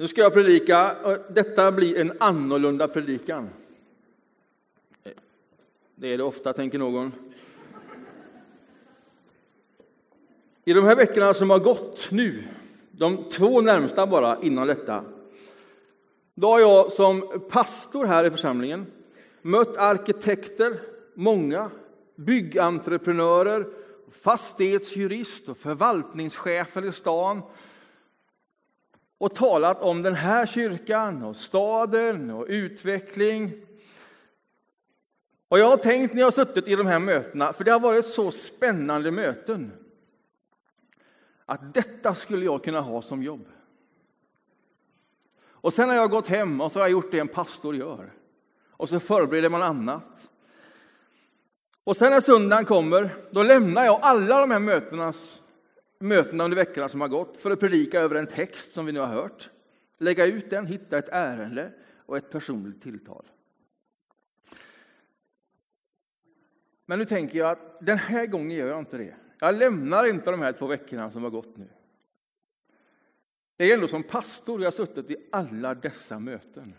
Nu 0.00 0.08
ska 0.08 0.20
jag 0.20 0.32
predika, 0.32 0.96
och 1.04 1.16
detta 1.28 1.72
blir 1.72 1.98
en 1.98 2.12
annorlunda 2.20 2.88
predikan. 2.88 3.48
Det 5.94 6.12
är 6.12 6.18
det 6.18 6.24
ofta, 6.24 6.52
tänker 6.52 6.78
någon. 6.78 7.12
I 10.64 10.72
de 10.72 10.84
här 10.84 10.96
veckorna 10.96 11.34
som 11.34 11.50
har 11.50 11.58
gått 11.58 12.08
nu, 12.10 12.44
de 12.90 13.24
två 13.24 13.60
närmsta 13.60 14.06
bara 14.06 14.38
innan 14.42 14.66
detta, 14.66 15.04
då 16.34 16.48
har 16.48 16.60
jag 16.60 16.92
som 16.92 17.42
pastor 17.50 18.04
här 18.06 18.24
i 18.24 18.30
församlingen 18.30 18.86
mött 19.42 19.76
arkitekter, 19.76 20.80
många, 21.14 21.70
byggentreprenörer, 22.14 23.66
fastighetsjurist 24.12 25.48
och 25.48 25.56
förvaltningschefer 25.56 26.84
i 26.84 26.92
stan 26.92 27.42
och 29.18 29.34
talat 29.34 29.82
om 29.82 30.02
den 30.02 30.14
här 30.14 30.46
kyrkan 30.46 31.22
och 31.22 31.36
staden 31.36 32.30
och 32.30 32.46
utveckling. 32.48 33.52
Och 35.48 35.58
jag 35.58 35.66
har 35.66 35.76
tänkt 35.76 36.14
när 36.14 36.20
jag 36.20 36.26
har 36.26 36.30
suttit 36.30 36.68
i 36.68 36.76
de 36.76 36.86
här 36.86 36.98
mötena, 36.98 37.52
för 37.52 37.64
det 37.64 37.70
har 37.70 37.80
varit 37.80 38.06
så 38.06 38.30
spännande 38.30 39.10
möten, 39.10 39.72
att 41.46 41.74
detta 41.74 42.14
skulle 42.14 42.44
jag 42.44 42.64
kunna 42.64 42.80
ha 42.80 43.02
som 43.02 43.22
jobb. 43.22 43.48
Och 45.60 45.72
sen 45.72 45.88
har 45.88 45.96
jag 45.96 46.10
gått 46.10 46.28
hem 46.28 46.60
och 46.60 46.72
så 46.72 46.78
har 46.78 46.84
jag 46.84 46.92
gjort 46.92 47.10
det 47.10 47.18
en 47.18 47.28
pastor 47.28 47.76
gör. 47.76 48.12
Och 48.70 48.88
så 48.88 49.00
förbereder 49.00 49.48
man 49.48 49.62
annat. 49.62 50.28
Och 51.84 51.96
sen 51.96 52.10
när 52.10 52.20
söndagen 52.20 52.64
kommer, 52.64 53.16
då 53.30 53.42
lämnar 53.42 53.84
jag 53.84 53.98
alla 54.02 54.40
de 54.40 54.50
här 54.50 54.58
mötenas, 54.58 55.40
mötena 55.98 56.44
under 56.44 56.56
veckorna 56.56 56.88
som 56.88 57.00
har 57.00 57.08
gått 57.08 57.36
för 57.36 57.50
att 57.50 57.60
predika 57.60 58.00
över 58.00 58.16
en 58.16 58.26
text 58.26 58.72
som 58.72 58.86
vi 58.86 58.92
nu 58.92 59.00
har 59.00 59.06
hört. 59.06 59.50
Lägga 59.98 60.26
ut 60.26 60.50
den, 60.50 60.66
hitta 60.66 60.98
ett 60.98 61.08
ärende 61.08 61.72
och 62.06 62.16
ett 62.16 62.30
personligt 62.30 62.82
tilltal. 62.82 63.24
Men 66.86 66.98
nu 66.98 67.04
tänker 67.04 67.38
jag 67.38 67.50
att 67.50 67.86
den 67.86 67.98
här 67.98 68.26
gången 68.26 68.56
gör 68.56 68.68
jag 68.68 68.78
inte 68.78 68.98
det. 68.98 69.14
Jag 69.38 69.54
lämnar 69.54 70.04
inte 70.04 70.30
de 70.30 70.40
här 70.40 70.52
två 70.52 70.66
veckorna 70.66 71.10
som 71.10 71.22
har 71.22 71.30
gått 71.30 71.56
nu. 71.56 71.68
Det 73.56 73.70
är 73.70 73.74
ändå 73.74 73.88
som 73.88 74.02
pastor 74.02 74.60
jag 74.60 74.66
har 74.66 74.72
suttit 74.72 75.10
i 75.10 75.16
alla 75.32 75.74
dessa 75.74 76.18
möten. 76.18 76.74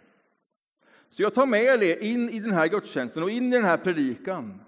Så 1.10 1.22
jag 1.22 1.34
tar 1.34 1.46
med 1.46 1.80
det 1.80 2.06
in 2.06 2.30
i 2.30 2.40
den 2.40 2.52
här 2.52 2.68
gudstjänsten 2.68 3.24
och 3.24 3.30
in 3.30 3.54
i 3.54 3.56
den 3.56 3.66
här 3.66 3.78
predikan. 3.78 4.62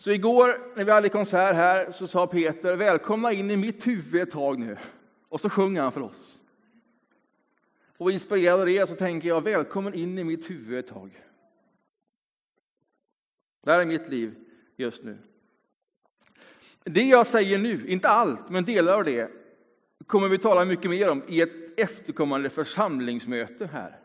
Så 0.00 0.10
igår 0.10 0.60
när 0.76 0.84
vi 0.84 0.90
hade 0.90 1.08
konsert 1.08 1.54
här 1.54 1.90
så 1.92 2.06
sa 2.06 2.26
Peter 2.26 2.76
välkomna 2.76 3.32
in 3.32 3.50
i 3.50 3.56
mitt 3.56 3.86
huvud 3.86 4.22
ett 4.22 4.30
tag 4.30 4.58
nu. 4.58 4.76
Och 5.28 5.40
så 5.40 5.50
sjunger 5.50 5.82
han 5.82 5.92
för 5.92 6.00
oss. 6.00 6.38
Och 7.96 8.12
inspirerad 8.12 8.60
av 8.60 8.66
det 8.66 8.88
så 8.88 8.94
tänker 8.94 9.28
jag 9.28 9.44
välkommen 9.44 9.94
in 9.94 10.18
i 10.18 10.24
mitt 10.24 10.50
huvud 10.50 10.78
ett 10.78 10.88
tag. 10.88 11.24
Det 13.64 13.72
här 13.72 13.80
är 13.80 13.84
mitt 13.84 14.08
liv 14.08 14.34
just 14.76 15.04
nu. 15.04 15.18
Det 16.84 17.04
jag 17.04 17.26
säger 17.26 17.58
nu, 17.58 17.86
inte 17.86 18.08
allt, 18.08 18.50
men 18.50 18.64
delar 18.64 18.94
av 18.94 19.04
det, 19.04 19.30
kommer 20.06 20.28
vi 20.28 20.38
tala 20.38 20.64
mycket 20.64 20.90
mer 20.90 21.10
om 21.10 21.22
i 21.28 21.40
ett 21.40 21.80
efterkommande 21.80 22.50
församlingsmöte 22.50 23.66
här. 23.66 23.98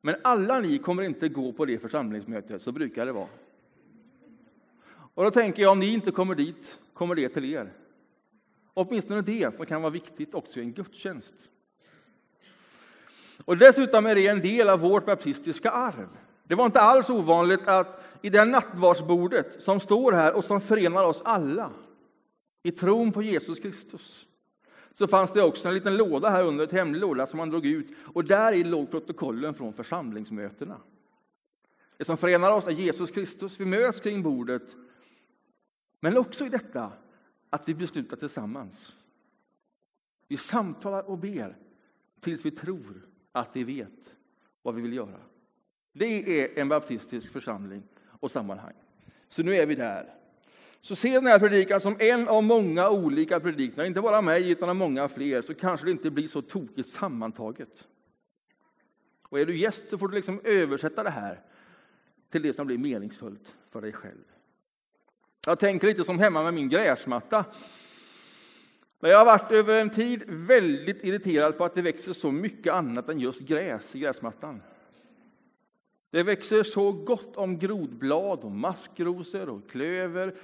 Men 0.00 0.16
alla 0.22 0.60
ni 0.60 0.78
kommer 0.78 1.02
inte 1.02 1.28
gå 1.28 1.52
på 1.52 1.64
det 1.64 1.78
församlingsmötet, 1.78 2.62
så 2.62 2.72
brukar 2.72 3.06
det 3.06 3.12
vara. 3.12 3.28
Och 5.14 5.24
då 5.24 5.30
tänker 5.30 5.62
jag, 5.62 5.72
om 5.72 5.80
ni 5.80 5.92
inte 5.92 6.10
kommer 6.10 6.34
dit, 6.34 6.78
kommer 6.94 7.14
det 7.14 7.28
till 7.28 7.44
er. 7.44 7.72
Åtminstone 8.74 9.22
det 9.22 9.54
som 9.54 9.66
kan 9.66 9.82
vara 9.82 9.92
viktigt 9.92 10.34
också 10.34 10.60
i 10.60 10.62
en 10.62 10.72
gudstjänst. 10.72 11.34
Och 13.44 13.56
dessutom 13.56 14.06
är 14.06 14.14
det 14.14 14.26
en 14.26 14.40
del 14.40 14.68
av 14.68 14.80
vårt 14.80 15.06
baptistiska 15.06 15.70
arv. 15.70 16.08
Det 16.44 16.54
var 16.54 16.66
inte 16.66 16.80
alls 16.80 17.10
ovanligt 17.10 17.66
att 17.66 18.04
i 18.22 18.30
det 18.30 18.44
nattvardsbordet 18.44 19.62
som 19.62 19.80
står 19.80 20.12
här 20.12 20.32
och 20.32 20.44
som 20.44 20.60
förenar 20.60 21.04
oss 21.04 21.22
alla 21.24 21.70
i 22.62 22.70
tron 22.70 23.12
på 23.12 23.22
Jesus 23.22 23.58
Kristus, 23.58 24.26
så 24.94 25.08
fanns 25.08 25.32
det 25.32 25.42
också 25.42 25.68
en 25.68 25.74
liten 25.74 25.96
låda 25.96 26.28
här 26.28 26.44
under, 26.44 26.64
ett 26.64 26.72
hemlig 26.72 27.00
låda 27.00 27.26
som 27.26 27.36
man 27.36 27.50
drog 27.50 27.66
ut 27.66 27.88
och 28.14 28.24
där 28.24 28.52
i 28.52 28.64
låg 28.64 28.90
protokollen 28.90 29.54
från 29.54 29.72
församlingsmötena. 29.72 30.76
Det 31.96 32.04
som 32.04 32.16
förenar 32.16 32.50
oss 32.52 32.66
är 32.66 32.70
Jesus 32.70 33.10
Kristus. 33.10 33.60
Vi 33.60 33.64
möts 33.64 34.00
kring 34.00 34.22
bordet 34.22 34.62
men 36.00 36.18
också 36.18 36.46
i 36.46 36.48
detta 36.48 36.92
att 37.50 37.68
vi 37.68 37.74
beslutar 37.74 38.16
tillsammans. 38.16 38.96
Vi 40.28 40.36
samtalar 40.36 41.10
och 41.10 41.18
ber 41.18 41.56
tills 42.20 42.44
vi 42.44 42.50
tror 42.50 43.08
att 43.32 43.56
vi 43.56 43.64
vet 43.64 44.14
vad 44.62 44.74
vi 44.74 44.82
vill 44.82 44.92
göra. 44.92 45.20
Det 45.92 46.40
är 46.40 46.58
en 46.58 46.68
baptistisk 46.68 47.32
församling 47.32 47.82
och 48.06 48.30
sammanhang. 48.30 48.74
Så 49.28 49.42
nu 49.42 49.54
är 49.54 49.66
vi 49.66 49.74
där. 49.74 50.14
Så 50.80 50.96
se 50.96 51.14
den 51.14 51.26
här 51.26 51.38
predikan 51.38 51.80
som 51.80 51.96
en 51.98 52.28
av 52.28 52.44
många 52.44 52.90
olika 52.90 53.40
predikningar, 53.40 53.84
inte 53.84 54.00
bara 54.00 54.22
mig 54.22 54.50
utan 54.50 54.68
av 54.68 54.76
många 54.76 55.08
fler, 55.08 55.42
så 55.42 55.54
kanske 55.54 55.86
det 55.86 55.92
inte 55.92 56.10
blir 56.10 56.28
så 56.28 56.42
tokigt 56.42 56.88
sammantaget. 56.88 57.88
Och 59.22 59.40
är 59.40 59.46
du 59.46 59.56
gäst 59.56 59.88
så 59.88 59.98
får 59.98 60.08
du 60.08 60.14
liksom 60.14 60.40
översätta 60.44 61.02
det 61.02 61.10
här 61.10 61.40
till 62.30 62.42
det 62.42 62.52
som 62.52 62.66
blir 62.66 62.78
meningsfullt 62.78 63.54
för 63.70 63.80
dig 63.80 63.92
själv. 63.92 64.24
Jag 65.46 65.58
tänker 65.58 65.86
lite 65.86 66.04
som 66.04 66.18
hemma 66.18 66.42
med 66.42 66.54
min 66.54 66.68
gräsmatta. 66.68 67.44
Men 69.00 69.10
jag 69.10 69.18
har 69.18 69.26
varit 69.26 69.52
över 69.52 69.80
en 69.80 69.90
tid 69.90 70.22
väldigt 70.26 71.04
irriterad 71.04 71.58
på 71.58 71.64
att 71.64 71.74
det 71.74 71.82
växer 71.82 72.12
så 72.12 72.30
mycket 72.30 72.72
annat 72.72 73.08
än 73.08 73.20
just 73.20 73.40
gräs 73.40 73.94
i 73.94 73.98
gräsmattan. 73.98 74.62
Det 76.10 76.22
växer 76.22 76.62
så 76.62 76.92
gott 76.92 77.36
om 77.36 77.58
grodblad 77.58 78.38
och 78.38 78.50
maskrosor 78.50 79.48
och 79.48 79.70
klöver 79.70 80.34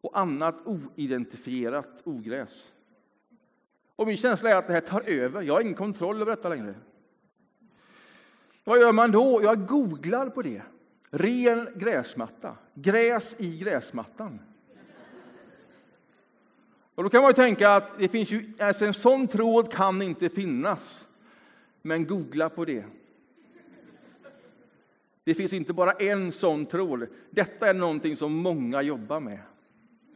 och 0.00 0.18
annat 0.18 0.56
oidentifierat 0.64 2.02
ogräs. 2.04 2.72
Och 3.96 4.06
min 4.06 4.16
känsla 4.16 4.50
är 4.50 4.54
att 4.54 4.66
det 4.66 4.72
här 4.72 4.80
tar 4.80 5.02
över. 5.06 5.42
Jag 5.42 5.54
har 5.54 5.60
ingen 5.60 5.74
kontroll 5.74 6.22
över 6.22 6.36
detta 6.36 6.48
längre. 6.48 6.74
Vad 8.64 8.80
gör 8.80 8.92
man 8.92 9.10
då? 9.10 9.42
Jag 9.42 9.66
googlar 9.66 10.28
på 10.30 10.42
det. 10.42 10.62
Ren 11.10 11.68
gräsmatta. 11.74 12.56
Gräs 12.74 13.36
i 13.38 13.58
gräsmattan. 13.58 14.40
Och 16.94 17.04
då 17.04 17.10
kan 17.10 17.22
man 17.22 17.30
ju 17.30 17.34
tänka 17.34 17.70
att 17.70 17.98
det 17.98 18.08
finns 18.08 18.30
ju, 18.30 18.52
alltså 18.58 18.84
en 18.84 18.94
sån 18.94 19.28
tråd 19.28 19.72
kan 19.72 20.02
inte 20.02 20.28
finnas. 20.28 21.08
Men 21.82 22.06
googla 22.06 22.48
på 22.48 22.64
det. 22.64 22.84
Det 25.24 25.34
finns 25.34 25.52
inte 25.52 25.72
bara 25.72 25.92
en 25.92 26.32
sån 26.32 26.66
tråd. 26.66 27.06
Detta 27.30 27.68
är 27.68 27.74
någonting 27.74 28.16
som 28.16 28.32
många 28.32 28.82
jobbar 28.82 29.20
med. 29.20 29.38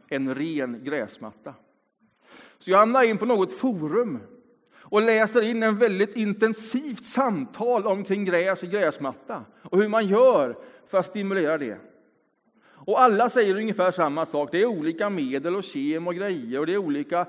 En 0.07 0.35
ren 0.35 0.83
gräsmatta. 0.83 1.53
Så 2.59 2.71
jag 2.71 2.77
hamnar 2.77 3.03
in 3.03 3.17
på 3.17 3.25
något 3.25 3.53
forum 3.53 4.19
och 4.93 5.01
läser 5.01 5.41
in 5.41 5.63
en 5.63 5.77
väldigt 5.77 6.15
intensivt 6.15 7.05
samtal 7.05 7.87
omkring 7.87 8.25
gräs 8.25 8.63
och 8.63 8.69
gräsmatta 8.69 9.45
och 9.61 9.77
hur 9.77 9.87
man 9.87 10.07
gör 10.07 10.57
för 10.87 10.97
att 10.97 11.05
stimulera 11.05 11.57
det. 11.57 11.77
Och 12.63 13.01
alla 13.01 13.29
säger 13.29 13.55
ungefär 13.55 13.91
samma 13.91 14.25
sak. 14.25 14.49
Det 14.51 14.61
är 14.61 14.65
olika 14.65 15.09
medel 15.09 15.55
och 15.55 15.63
kem 15.63 16.07
och 16.07 16.15
grejer 16.15 16.59
och 16.59 16.65
det 16.65 16.73
är 16.73 16.77
olika. 16.77 17.25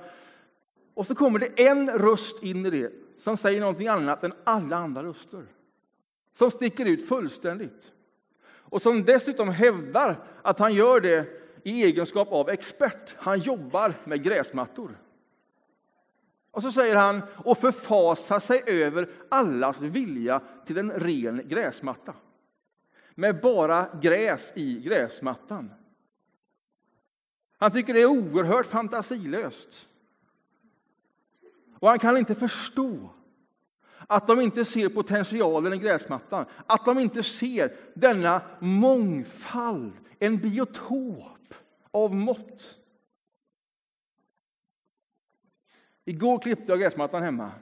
Och 0.94 1.06
så 1.06 1.14
kommer 1.14 1.38
det 1.38 1.68
en 1.68 1.90
röst 1.90 2.42
in 2.42 2.66
i 2.66 2.70
det 2.70 2.92
som 3.18 3.36
säger 3.36 3.60
någonting 3.60 3.88
annat 3.88 4.24
än 4.24 4.32
alla 4.44 4.76
andra 4.76 5.02
röster. 5.02 5.42
Som 6.34 6.50
sticker 6.50 6.86
ut 6.86 7.08
fullständigt. 7.08 7.92
Och 8.46 8.82
som 8.82 9.04
dessutom 9.04 9.48
hävdar 9.48 10.16
att 10.42 10.58
han 10.58 10.74
gör 10.74 11.00
det 11.00 11.26
i 11.62 11.84
egenskap 11.84 12.32
av 12.32 12.50
expert. 12.50 13.14
Han 13.18 13.38
jobbar 13.38 13.94
med 14.04 14.22
gräsmattor. 14.22 14.96
Och 16.54 16.62
så 16.62 16.72
säger 16.72 16.96
han 16.96 17.22
och 17.36 17.58
förfasar 17.58 18.38
sig 18.38 18.62
över 18.66 19.08
allas 19.28 19.80
vilja 19.80 20.40
till 20.66 20.78
en 20.78 20.90
ren 20.90 21.48
gräsmatta 21.48 22.14
med 23.14 23.40
bara 23.40 23.88
gräs 24.02 24.52
i 24.54 24.80
gräsmattan. 24.80 25.70
Han 27.58 27.70
tycker 27.70 27.94
det 27.94 28.02
är 28.02 28.06
oerhört 28.06 28.66
fantasilöst. 28.66 29.88
Och 31.78 31.88
han 31.88 31.98
kan 31.98 32.16
inte 32.16 32.34
förstå 32.34 33.10
att 34.06 34.26
de 34.26 34.40
inte 34.40 34.64
ser 34.64 34.88
potentialen 34.88 35.72
i 35.72 35.78
gräsmattan, 35.78 36.44
att 36.66 36.84
de 36.84 36.98
inte 36.98 37.22
ser 37.22 37.76
denna 37.94 38.42
mångfald, 38.58 39.92
en 40.18 40.38
biotop 40.38 41.54
av 41.90 42.14
mått. 42.14 42.78
Igår 46.04 46.38
klippte 46.38 46.72
jag 46.72 46.80
gräsmattan 46.80 47.22
hemma. 47.22 47.52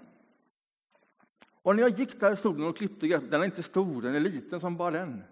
Och 1.62 1.76
när 1.76 1.82
jag 1.82 1.98
gick 1.98 2.20
där 2.20 2.32
i 2.32 2.36
solen 2.36 2.66
och 2.66 2.76
klippte 2.76 3.08
gräsmattan, 3.08 3.30
den 3.30 3.40
är 3.40 3.44
inte 3.44 3.62
stor, 3.62 4.02
den 4.02 4.14
är 4.14 4.20
liten 4.20 4.60
som 4.60 4.76
bara 4.76 4.90
den. 4.90 5.22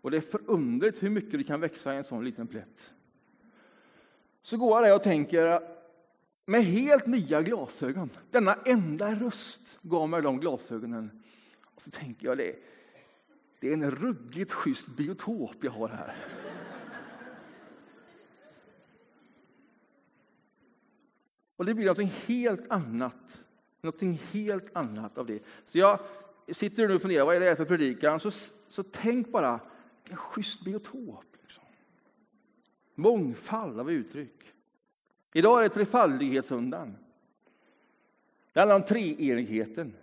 Och 0.00 0.10
det 0.10 0.16
är 0.16 0.20
förunderligt 0.20 1.02
hur 1.02 1.10
mycket 1.10 1.32
det 1.32 1.44
kan 1.44 1.60
växa 1.60 1.94
i 1.94 1.96
en 1.96 2.04
sån 2.04 2.24
liten 2.24 2.46
plätt. 2.46 2.92
Så 4.42 4.56
går 4.56 4.76
jag 4.76 4.84
där 4.84 4.94
och 4.94 5.02
tänker, 5.02 5.60
med 6.46 6.64
helt 6.64 7.06
nya 7.06 7.42
glasögon. 7.42 8.10
Denna 8.30 8.54
enda 8.54 9.14
röst 9.14 9.78
gav 9.82 10.08
mig 10.08 10.22
de 10.22 10.40
glasögonen. 10.40 11.22
Och 11.74 11.82
så 11.82 11.90
tänker 11.90 12.26
jag 12.26 12.38
det, 12.38 12.56
det 13.60 13.68
är 13.68 13.72
en 13.72 13.90
ruggigt 13.90 14.52
schysst 14.52 14.88
biotop 14.88 15.56
jag 15.60 15.70
har 15.70 15.88
här. 15.88 16.14
Och 21.58 21.64
det 21.64 21.74
blir 21.74 21.84
någonting 21.84 22.12
helt 22.26 22.70
annat. 22.70 23.44
Någonting 23.80 24.20
helt 24.32 24.76
annat 24.76 25.18
av 25.18 25.26
det. 25.26 25.42
Så 25.64 25.78
jag 25.78 26.00
sitter 26.52 26.88
nu 26.88 26.94
och 26.94 27.02
funderar, 27.02 27.24
vad 27.24 27.36
är 27.36 27.40
det 27.40 27.56
för 27.56 27.64
predikan? 27.64 28.20
Så, 28.20 28.30
så 28.68 28.82
tänk 28.82 29.32
bara, 29.32 29.60
en 30.04 30.16
schysst 30.16 30.64
biotop. 30.64 31.24
Liksom. 31.42 31.64
Mångfald 32.94 33.80
av 33.80 33.90
uttryck. 33.90 34.54
Idag 35.32 35.58
är 35.58 35.62
det 35.62 35.74
Trefaldighetsundan. 35.74 36.96
Det 38.52 38.60
handlar 38.60 38.76
om 38.76 38.84
treenigheten. 38.84 39.94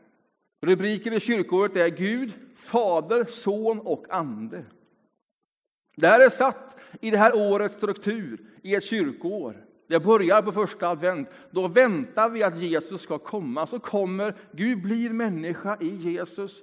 Rubriken 0.61 1.13
i 1.13 1.19
kyrkåret 1.19 1.75
är 1.75 1.87
Gud, 1.87 2.33
Fader, 2.55 3.23
Son 3.23 3.79
och 3.79 4.05
Ande. 4.09 4.65
Det 5.95 6.07
här 6.07 6.25
är 6.25 6.29
satt 6.29 6.77
i 7.01 7.11
det 7.11 7.17
här 7.17 7.35
årets 7.35 7.75
struktur, 7.75 8.45
i 8.61 8.75
ett 8.75 8.83
kyrkoår. 8.83 9.64
Det 9.87 9.99
börjar 9.99 10.41
på 10.41 10.51
första 10.51 10.89
advent. 10.89 11.29
Då 11.51 11.67
väntar 11.67 12.29
vi 12.29 12.43
att 12.43 12.57
Jesus 12.57 13.01
ska 13.01 13.17
komma. 13.17 13.67
Så 13.67 13.79
kommer 13.79 14.35
Gud 14.51 14.81
blir 14.81 15.09
människa 15.09 15.77
i 15.81 15.95
Jesus. 15.95 16.61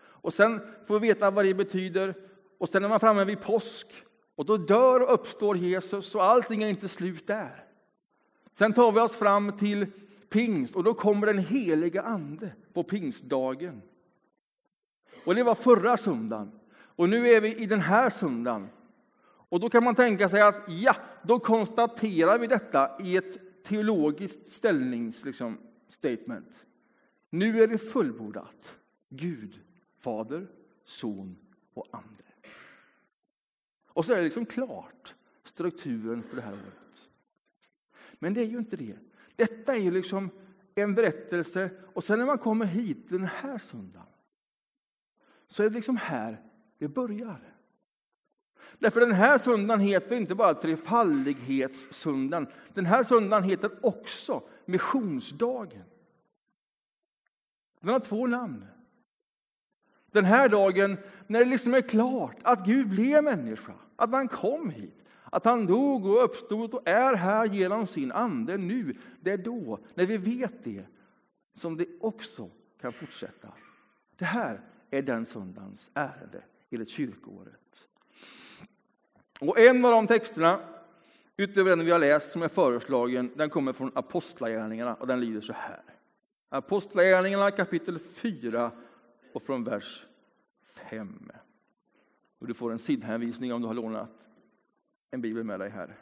Och 0.00 0.34
sen 0.34 0.60
får 0.86 1.00
vi 1.00 1.08
veta 1.08 1.30
vad 1.30 1.44
det 1.44 1.54
betyder. 1.54 2.14
Och 2.58 2.68
sen 2.68 2.84
är 2.84 2.88
man 2.88 3.00
framme 3.00 3.24
vid 3.24 3.40
påsk. 3.40 3.86
Och 4.36 4.44
då 4.44 4.56
dör 4.56 5.02
och 5.02 5.14
uppstår 5.14 5.56
Jesus 5.56 6.14
och 6.14 6.24
allting 6.24 6.62
är 6.62 6.68
inte 6.68 6.88
slut 6.88 7.26
där. 7.26 7.64
Sen 8.52 8.72
tar 8.72 8.92
vi 8.92 9.00
oss 9.00 9.16
fram 9.16 9.52
till 9.52 9.86
pingst 10.28 10.76
och 10.76 10.84
då 10.84 10.94
kommer 10.94 11.26
den 11.26 11.38
heliga 11.38 12.02
ande 12.02 12.52
på 12.74 12.82
pingstdagen. 12.82 13.82
Och 15.24 15.34
det 15.34 15.42
var 15.42 15.54
förra 15.54 15.96
söndagen. 15.96 16.52
Och 16.80 17.08
nu 17.08 17.28
är 17.28 17.40
vi 17.40 17.56
i 17.56 17.66
den 17.66 17.80
här 17.80 18.10
söndagen. 18.10 18.68
Och 19.48 19.60
då 19.60 19.68
kan 19.68 19.84
man 19.84 19.94
tänka 19.94 20.28
sig 20.28 20.42
att 20.42 20.62
ja, 20.66 20.94
då 21.22 21.38
konstaterar 21.38 22.38
vi 22.38 22.46
detta 22.46 23.00
i 23.00 23.16
ett 23.16 23.64
teologiskt 23.64 24.46
ställningsstatement. 24.46 25.26
Liksom, 25.26 25.58
statement. 25.88 26.66
nu 27.30 27.62
är 27.62 27.68
det 27.68 27.78
fullbordat. 27.78 28.78
Gud, 29.08 29.60
Fader, 30.00 30.46
Son 30.84 31.36
och 31.74 31.86
Ande. 31.90 32.24
Och 33.88 34.04
så 34.04 34.12
är 34.12 34.16
det 34.16 34.22
liksom 34.22 34.46
klart, 34.46 35.14
strukturen 35.44 36.22
för 36.22 36.36
det 36.36 36.42
här 36.42 36.52
året. 36.52 37.08
Men 38.18 38.34
det 38.34 38.40
är 38.40 38.46
ju 38.46 38.58
inte 38.58 38.76
det. 38.76 38.96
Detta 39.36 39.74
är 39.74 39.80
ju 39.80 39.90
liksom 39.90 40.30
en 40.74 40.94
berättelse 40.94 41.70
och 41.94 42.04
sen 42.04 42.18
när 42.18 42.26
man 42.26 42.38
kommer 42.38 42.66
hit 42.66 43.08
den 43.08 43.24
här 43.24 43.58
söndagen 43.58 44.06
så 45.46 45.62
är 45.62 45.70
det 45.70 45.76
liksom 45.76 45.96
här 45.96 46.42
det 46.78 46.88
börjar. 46.88 47.57
Därför 48.78 49.00
den 49.00 49.12
här 49.12 49.38
söndagen 49.38 49.80
heter 49.80 50.16
inte 50.16 50.34
bara 50.34 50.54
trefaldighetssöndagen. 50.54 52.46
Den 52.74 52.86
här 52.86 53.02
söndagen 53.02 53.44
heter 53.44 53.70
också 53.82 54.42
missionsdagen. 54.64 55.84
Den 57.80 57.90
har 57.90 58.00
två 58.00 58.26
namn. 58.26 58.64
Den 60.12 60.24
här 60.24 60.48
dagen 60.48 60.96
när 61.26 61.38
det 61.38 61.50
liksom 61.50 61.74
är 61.74 61.80
klart 61.80 62.36
att 62.42 62.66
Gud 62.66 62.88
blev 62.88 63.24
människa, 63.24 63.74
att 63.96 64.10
han 64.10 64.28
kom 64.28 64.70
hit, 64.70 65.04
att 65.24 65.44
han 65.44 65.66
dog 65.66 66.06
och 66.06 66.24
uppstod 66.24 66.74
och 66.74 66.88
är 66.88 67.14
här 67.14 67.46
genom 67.46 67.86
sin 67.86 68.12
ande 68.12 68.56
nu. 68.56 68.96
Det 69.20 69.30
är 69.30 69.38
då, 69.38 69.78
när 69.94 70.06
vi 70.06 70.16
vet 70.16 70.64
det, 70.64 70.84
som 71.54 71.76
det 71.76 71.86
också 72.00 72.50
kan 72.80 72.92
fortsätta. 72.92 73.48
Det 74.16 74.24
här 74.24 74.60
är 74.90 75.02
den 75.02 75.26
söndagens 75.26 75.90
ärende 75.94 76.42
enligt 76.70 76.88
kyrkoåret. 76.88 77.67
Och 79.40 79.58
en 79.58 79.84
av 79.84 79.90
de 79.90 80.06
texterna, 80.06 80.60
utöver 81.36 81.70
den 81.70 81.84
vi 81.84 81.90
har 81.90 81.98
läst, 81.98 82.32
som 82.32 82.42
är 82.42 82.48
föreslagen, 82.48 83.30
den 83.36 83.50
kommer 83.50 83.72
från 83.72 83.92
Apostlagärningarna 83.94 84.94
och 84.94 85.06
den 85.06 85.20
lyder 85.20 85.40
så 85.40 85.52
här. 85.52 85.82
Apostlagärningarna 86.48 87.50
kapitel 87.50 87.98
4 87.98 88.70
och 89.32 89.42
från 89.42 89.64
vers 89.64 90.06
5. 90.66 91.32
Och 92.38 92.46
du 92.46 92.54
får 92.54 92.72
en 92.72 92.78
sidhänvisning 92.78 93.52
om 93.52 93.60
du 93.60 93.66
har 93.66 93.74
lånat 93.74 94.10
en 95.10 95.20
bibel 95.20 95.44
med 95.44 95.60
dig 95.60 95.70
här. 95.70 95.96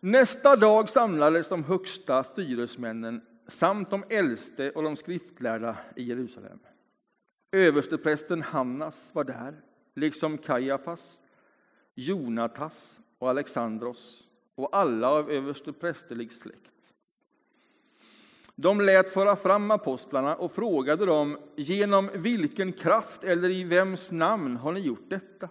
Nästa 0.00 0.56
dag 0.56 0.90
samlades 0.90 1.48
de 1.48 1.64
högsta 1.64 2.24
styresmännen 2.24 3.22
samt 3.46 3.90
de 3.90 4.04
äldste 4.08 4.70
och 4.70 4.82
de 4.82 4.96
skriftlärda 4.96 5.76
i 5.96 6.02
Jerusalem. 6.02 6.58
Översteprästen 7.54 8.42
Hannas 8.42 9.10
var 9.12 9.24
där, 9.24 9.54
liksom 9.94 10.38
Kajafas, 10.38 11.18
Jonatas 11.94 13.00
och 13.18 13.30
Alexandros 13.30 14.28
och 14.54 14.76
alla 14.76 15.08
av 15.08 15.30
översteprästerlig 15.30 16.32
släkt. 16.32 16.94
De 18.54 18.80
lät 18.80 19.10
föra 19.10 19.36
fram 19.36 19.70
apostlarna 19.70 20.36
och 20.36 20.52
frågade 20.52 21.06
dem 21.06 21.38
genom 21.56 22.10
vilken 22.14 22.72
kraft 22.72 23.24
eller 23.24 23.50
i 23.50 23.64
vems 23.64 24.12
namn 24.12 24.56
har 24.56 24.72
ni 24.72 24.80
gjort 24.80 25.10
detta? 25.10 25.48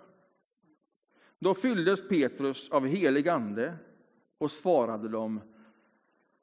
Då 1.39 1.53
fylldes 1.53 2.07
Petrus 2.07 2.69
av 2.69 2.87
helig 2.87 3.29
ande 3.29 3.75
och 4.37 4.51
svarade 4.51 5.09
dem 5.09 5.41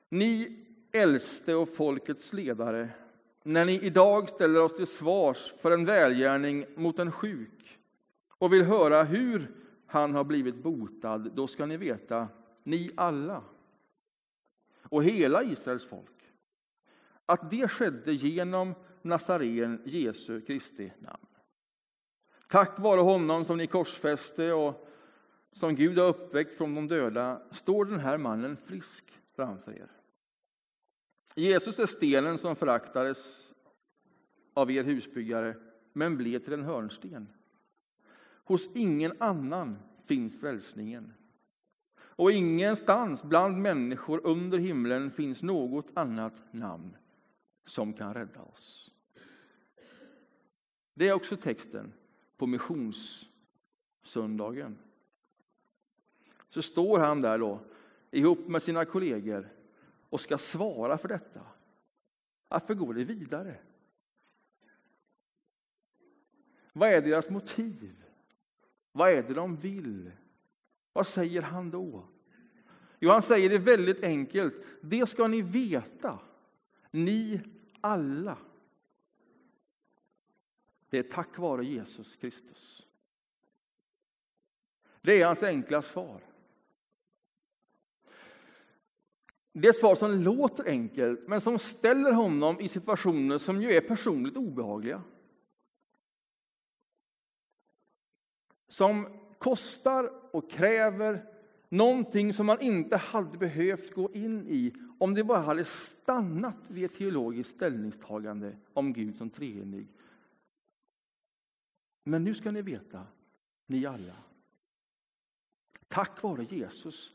Ni 0.09 0.59
äldste 0.93 1.55
och 1.55 1.69
folkets 1.69 2.33
ledare 2.33 2.89
när 3.43 3.65
ni 3.65 3.81
idag 3.81 4.29
ställer 4.29 4.63
oss 4.63 4.75
till 4.75 4.87
svars 4.87 5.55
för 5.59 5.71
en 5.71 5.85
välgärning 5.85 6.67
mot 6.77 6.99
en 6.99 7.13
sjuk 7.13 7.79
och 8.29 8.53
vill 8.53 8.63
höra 8.63 9.03
hur 9.03 9.51
han 9.87 10.15
har 10.15 10.25
blivit 10.25 10.63
botad, 10.63 11.19
då 11.19 11.47
ska 11.47 11.67
ni 11.67 11.77
veta, 11.77 12.29
ni 12.63 12.91
alla 12.97 13.43
och 14.83 15.05
hela 15.05 15.43
Israels 15.43 15.85
folk, 15.85 16.33
att 17.27 17.51
det 17.51 17.69
skedde 17.69 18.13
genom 18.13 18.75
Nazaren 19.03 19.83
Jesu 19.85 20.41
Kristi 20.41 20.93
namn. 20.99 21.27
Tack 22.49 22.79
vare 22.79 23.01
honom 23.01 23.45
som 23.45 23.59
ni 23.59 23.67
korsfäste 23.67 24.53
och 24.53 24.87
som 25.53 25.75
Gud 25.75 25.99
har 25.99 26.09
uppväckt 26.09 26.55
från 26.55 26.75
de 26.75 26.89
döda 26.89 27.43
står 27.51 27.85
den 27.85 28.01
här 28.01 28.19
mannen 28.19 28.57
frisk 28.57 29.05
framför 29.37 29.73
er. 29.73 30.00
Jesus 31.35 31.79
är 31.79 31.87
stenen 31.87 32.39
som 32.39 32.57
föraktades 32.57 33.53
av 34.55 34.71
er 34.71 34.85
husbyggare, 34.85 35.57
men 35.93 36.17
blev 36.17 36.39
till 36.39 36.53
en 36.53 36.65
hörnsten. 36.65 37.29
Hos 38.45 38.69
ingen 38.75 39.13
annan 39.19 39.79
finns 40.05 40.41
frälsningen. 40.41 41.13
Och 41.99 42.33
ingenstans 42.33 43.25
bland 43.25 43.63
människor 43.63 44.27
under 44.27 44.59
himlen 44.59 45.11
finns 45.11 45.43
något 45.43 45.87
annat 45.95 46.35
namn 46.51 46.97
som 47.65 47.93
kan 47.93 48.15
rädda 48.15 48.43
oss. 48.43 48.91
Det 50.95 51.09
är 51.09 51.13
också 51.13 51.37
texten 51.37 51.93
på 52.37 52.47
missionssöndagen. 52.47 54.79
Så 56.49 56.63
står 56.63 56.99
han 56.99 57.21
där 57.21 57.39
då 57.39 57.61
ihop 58.11 58.49
med 58.49 58.63
sina 58.63 58.85
kollegor 58.85 59.49
och 60.11 60.21
ska 60.21 60.39
svara 60.39 60.99
för 60.99 61.09
detta. 61.09 61.41
Varför 62.49 62.75
går 62.75 62.95
det 62.95 63.05
vidare? 63.05 63.57
Vad 66.73 66.89
är 66.89 67.01
deras 67.01 67.31
motiv? 67.31 68.05
Vad 68.93 69.11
är 69.11 69.23
det 69.23 69.35
de 69.35 69.57
vill? 69.57 70.11
Vad 70.93 71.07
säger 71.07 71.43
han 71.43 71.71
då? 71.71 72.09
Jo, 72.99 73.11
han 73.11 73.23
säger 73.23 73.51
det 73.51 73.59
väldigt 73.59 74.03
enkelt. 74.03 74.55
Det 74.81 75.07
ska 75.07 75.27
ni 75.27 75.43
veta, 75.43 76.19
ni 76.91 77.41
alla. 77.81 78.39
Det 80.91 80.99
är 80.99 81.03
tack 81.03 81.39
vare 81.39 81.65
Jesus 81.65 82.17
Kristus. 82.17 82.87
Det 85.01 85.21
är 85.21 85.27
hans 85.27 85.43
enkla 85.43 85.83
svar. 85.83 86.30
Det 89.53 89.69
är 89.69 89.71
ett 89.71 89.77
svar 89.77 89.95
som 89.95 90.13
låter 90.13 90.69
enkelt, 90.69 91.29
men 91.29 91.41
som 91.41 91.59
ställer 91.59 92.13
honom 92.13 92.61
i 92.61 92.69
situationer 92.69 93.39
som 93.39 93.63
ju 93.63 93.73
är 93.73 93.81
personligt 93.81 94.37
obehagliga. 94.37 95.03
Som 98.69 99.21
kostar 99.39 100.35
och 100.37 100.51
kräver 100.51 101.25
någonting 101.69 102.35
som 102.35 102.47
man 102.47 102.61
inte 102.61 102.97
hade 102.97 103.39
behövt 103.39 103.95
gå 103.95 104.13
in 104.13 104.47
i 104.49 104.75
om 104.99 105.15
det 105.15 105.25
bara 105.25 105.41
hade 105.41 105.65
stannat 105.65 106.57
vid 106.69 106.85
ett 106.85 106.99
teologiskt 106.99 107.57
ställningstagande 107.57 108.57
om 108.73 108.93
Gud 108.93 109.17
som 109.17 109.31
treenig. 109.31 109.89
Men 112.05 112.25
nu 112.25 112.35
ska 112.35 112.51
ni 112.51 112.63
veta, 112.63 113.07
ni 113.67 113.87
alla, 113.87 114.17
tack 115.89 116.23
vare 116.23 116.47
Jesus 116.51 117.15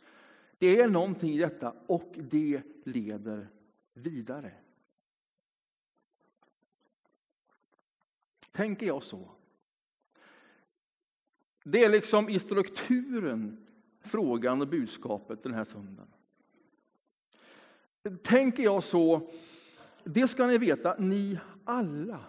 det 0.57 0.79
är 0.79 0.89
någonting 0.89 1.33
i 1.33 1.37
detta 1.37 1.75
och 1.87 2.13
det 2.15 2.61
leder 2.83 3.49
vidare. 3.93 4.51
Tänker 8.51 8.85
jag 8.85 9.03
så? 9.03 9.29
Det 11.63 11.83
är 11.83 11.89
liksom 11.89 12.29
i 12.29 12.39
strukturen 12.39 13.67
frågan 13.99 14.61
och 14.61 14.67
budskapet 14.67 15.43
den 15.43 15.53
här 15.53 15.63
söndagen. 15.63 16.13
Tänker 18.23 18.63
jag 18.63 18.83
så, 18.83 19.31
det 20.03 20.27
ska 20.27 20.47
ni 20.47 20.57
veta, 20.57 20.95
ni 20.99 21.39
alla. 21.63 22.25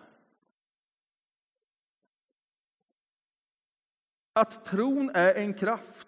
Att 4.32 4.64
tron 4.64 5.10
är 5.14 5.34
en 5.34 5.54
kraft 5.54 6.05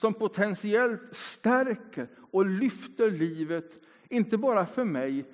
som 0.00 0.14
potentiellt 0.14 1.16
stärker 1.16 2.08
och 2.30 2.46
lyfter 2.46 3.10
livet, 3.10 3.78
inte 4.08 4.38
bara 4.38 4.66
för 4.66 4.84
mig, 4.84 5.24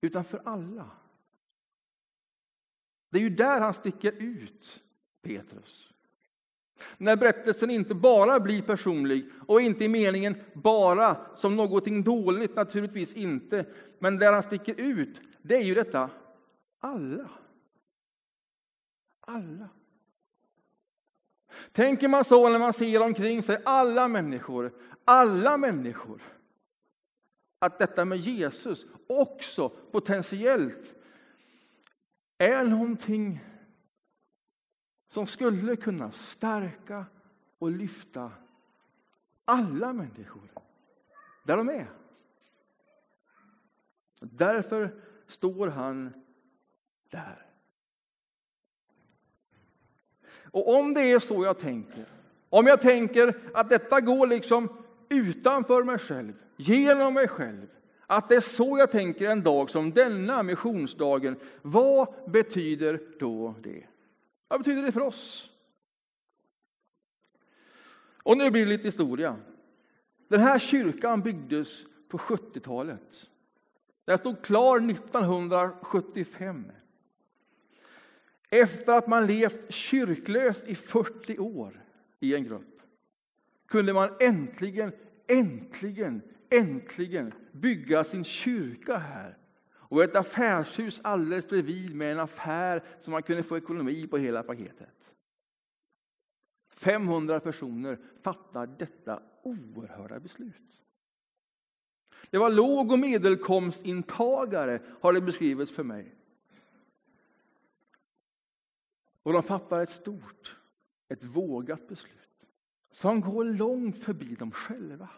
utan 0.00 0.24
för 0.24 0.42
alla. 0.44 0.90
Det 3.10 3.18
är 3.18 3.22
ju 3.22 3.30
där 3.30 3.60
han 3.60 3.74
sticker 3.74 4.12
ut, 4.12 4.82
Petrus. 5.22 5.92
När 6.96 7.16
berättelsen 7.16 7.70
inte 7.70 7.94
bara 7.94 8.40
blir 8.40 8.62
personlig 8.62 9.30
och 9.46 9.60
inte 9.60 9.84
i 9.84 9.88
meningen 9.88 10.36
bara 10.54 11.36
som 11.36 11.56
någonting 11.56 12.02
dåligt, 12.02 12.56
naturligtvis 12.56 13.12
inte. 13.14 13.66
Men 13.98 14.18
där 14.18 14.32
han 14.32 14.42
sticker 14.42 14.74
ut, 14.74 15.20
det 15.42 15.56
är 15.56 15.62
ju 15.62 15.74
detta 15.74 16.10
alla. 16.80 17.30
Alla. 19.20 19.68
Tänker 21.72 22.08
man 22.08 22.24
så 22.24 22.48
när 22.48 22.58
man 22.58 22.72
ser 22.72 23.02
omkring 23.02 23.42
sig 23.42 23.62
alla 23.64 24.08
människor, 24.08 24.72
alla 25.04 25.56
människor, 25.56 26.22
att 27.58 27.78
detta 27.78 28.04
med 28.04 28.18
Jesus 28.18 28.86
också 29.06 29.68
potentiellt 29.68 30.94
är 32.38 32.64
någonting 32.64 33.44
som 35.08 35.26
skulle 35.26 35.76
kunna 35.76 36.10
stärka 36.10 37.06
och 37.58 37.70
lyfta 37.70 38.32
alla 39.44 39.92
människor 39.92 40.48
där 41.44 41.56
de 41.56 41.68
är. 41.68 41.86
Därför 44.20 45.00
står 45.26 45.68
han 45.68 46.12
där. 47.10 47.47
Och 50.50 50.78
om 50.78 50.94
det 50.94 51.02
är 51.02 51.18
så 51.18 51.44
jag 51.44 51.58
tänker, 51.58 52.06
om 52.50 52.66
jag 52.66 52.80
tänker 52.80 53.34
att 53.54 53.68
detta 53.68 54.00
går 54.00 54.26
liksom 54.26 54.68
utanför 55.08 55.84
mig 55.84 55.98
själv, 55.98 56.32
genom 56.56 57.14
mig 57.14 57.28
själv, 57.28 57.66
att 58.06 58.28
det 58.28 58.34
är 58.34 58.40
så 58.40 58.78
jag 58.78 58.90
tänker 58.90 59.28
en 59.28 59.42
dag 59.42 59.70
som 59.70 59.90
denna, 59.90 60.42
missionsdagen, 60.42 61.36
vad 61.62 62.14
betyder 62.26 63.00
då 63.18 63.54
det? 63.62 63.84
Vad 64.48 64.60
betyder 64.60 64.82
det 64.82 64.92
för 64.92 65.00
oss? 65.00 65.50
Och 68.22 68.36
nu 68.36 68.50
blir 68.50 68.62
det 68.62 68.70
lite 68.70 68.88
historia. 68.88 69.36
Den 70.28 70.40
här 70.40 70.58
kyrkan 70.58 71.22
byggdes 71.22 71.82
på 72.08 72.18
70-talet. 72.18 73.30
Den 74.04 74.18
stod 74.18 74.42
klar 74.42 74.90
1975. 74.90 76.72
Efter 78.50 78.92
att 78.92 79.06
man 79.06 79.26
levt 79.26 79.72
kyrklöst 79.72 80.68
i 80.68 80.74
40 80.74 81.38
år 81.38 81.84
i 82.20 82.34
en 82.34 82.44
grupp 82.44 82.82
kunde 83.66 83.92
man 83.92 84.10
äntligen, 84.20 84.92
äntligen, 85.28 86.22
äntligen 86.50 87.34
bygga 87.52 88.04
sin 88.04 88.24
kyrka 88.24 88.96
här 88.96 89.36
och 89.70 90.04
ett 90.04 90.16
affärshus 90.16 91.00
alldeles 91.04 91.48
bredvid 91.48 91.94
med 91.94 92.12
en 92.12 92.20
affär 92.20 92.82
som 93.00 93.10
man 93.10 93.22
kunde 93.22 93.42
få 93.42 93.56
ekonomi 93.56 94.06
på 94.06 94.18
hela 94.18 94.42
paketet. 94.42 95.12
500 96.70 97.40
personer 97.40 97.98
fattar 98.22 98.66
detta 98.66 99.22
oerhörda 99.42 100.20
beslut. 100.20 100.82
Det 102.30 102.38
var 102.38 102.50
låg 102.50 102.92
och 102.92 102.98
medelkomstintagare, 102.98 104.80
har 105.00 105.12
det 105.12 105.20
beskrivits 105.20 105.72
för 105.72 105.84
mig. 105.84 106.17
Och 109.22 109.32
de 109.32 109.42
fattar 109.42 109.82
ett 109.82 109.90
stort, 109.90 110.56
ett 111.08 111.24
vågat 111.24 111.88
beslut 111.88 112.14
som 112.90 113.20
går 113.20 113.44
långt 113.44 114.02
förbi 114.02 114.34
dem 114.34 114.50
själva. 114.50 115.08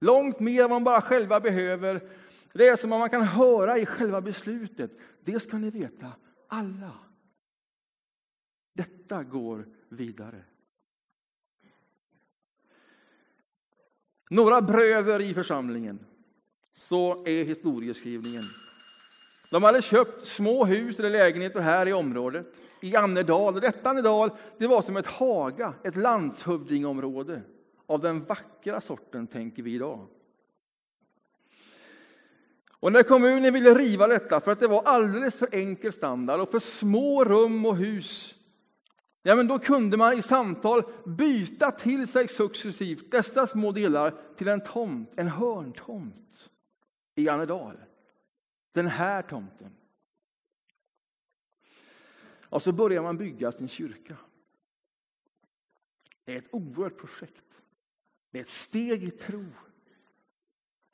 Långt 0.00 0.40
mer 0.40 0.64
än 0.64 0.70
vad 0.70 0.80
de 0.80 0.84
bara 0.84 1.00
själva 1.00 1.40
behöver 1.40 2.10
det 2.56 2.68
är 2.68 2.76
som 2.76 2.90
man 2.90 3.10
kan 3.10 3.22
höra 3.22 3.78
i 3.78 3.86
själva 3.86 4.20
beslutet. 4.20 4.90
Det 5.20 5.40
ska 5.40 5.58
ni 5.58 5.70
veta, 5.70 6.12
alla. 6.48 6.92
Detta 8.72 9.24
går 9.24 9.68
vidare. 9.88 10.44
Några 14.30 14.62
bröder 14.62 15.20
i 15.20 15.34
församlingen, 15.34 16.06
så 16.74 17.26
är 17.26 17.44
historieskrivningen. 17.44 18.44
De 19.50 19.62
hade 19.62 19.82
köpt 19.82 20.26
små 20.26 20.64
hus 20.64 20.98
eller 20.98 21.10
lägenheter 21.10 21.60
här 21.60 21.88
i 21.88 21.92
området, 21.92 22.46
i 22.80 22.96
Annedal. 22.96 23.60
Detta 23.60 23.90
Annedal 23.90 24.30
det 24.58 24.66
var 24.66 24.82
som 24.82 24.96
ett 24.96 25.06
Haga, 25.06 25.74
ett 25.84 25.96
landshövdingområde 25.96 27.42
av 27.86 28.00
den 28.00 28.24
vackra 28.24 28.80
sorten, 28.80 29.26
tänker 29.26 29.62
vi 29.62 29.74
idag. 29.74 30.06
Och 32.80 32.92
när 32.92 33.02
kommunen 33.02 33.54
ville 33.54 33.74
riva 33.74 34.06
detta 34.06 34.40
för 34.40 34.52
att 34.52 34.60
det 34.60 34.68
var 34.68 34.82
alldeles 34.82 35.34
för 35.34 35.48
enkel 35.52 35.92
standard 35.92 36.40
och 36.40 36.50
för 36.50 36.58
små 36.58 37.24
rum 37.24 37.66
och 37.66 37.76
hus, 37.76 38.34
ja, 39.22 39.34
men 39.34 39.46
då 39.46 39.58
kunde 39.58 39.96
man 39.96 40.18
i 40.18 40.22
samtal 40.22 40.82
byta 41.04 41.70
till 41.70 42.06
sig 42.06 42.28
successivt 42.28 43.10
dessa 43.10 43.46
små 43.46 43.72
delar 43.72 44.14
till 44.36 44.48
en 44.48 44.60
tomt, 44.60 45.12
en 45.16 45.28
hörntomt 45.28 46.48
i 47.14 47.28
Annedal. 47.28 47.76
Den 48.76 48.86
här 48.86 49.22
tomten. 49.22 49.70
Och 52.42 52.62
så 52.62 52.72
börjar 52.72 53.02
man 53.02 53.16
bygga 53.16 53.52
sin 53.52 53.68
kyrka. 53.68 54.16
Det 56.24 56.32
är 56.32 56.38
ett 56.38 56.48
oerhört 56.50 56.98
projekt. 56.98 57.44
Det 58.30 58.38
är 58.38 58.42
ett 58.42 58.48
steg 58.48 59.04
i 59.04 59.10
tro. 59.10 59.44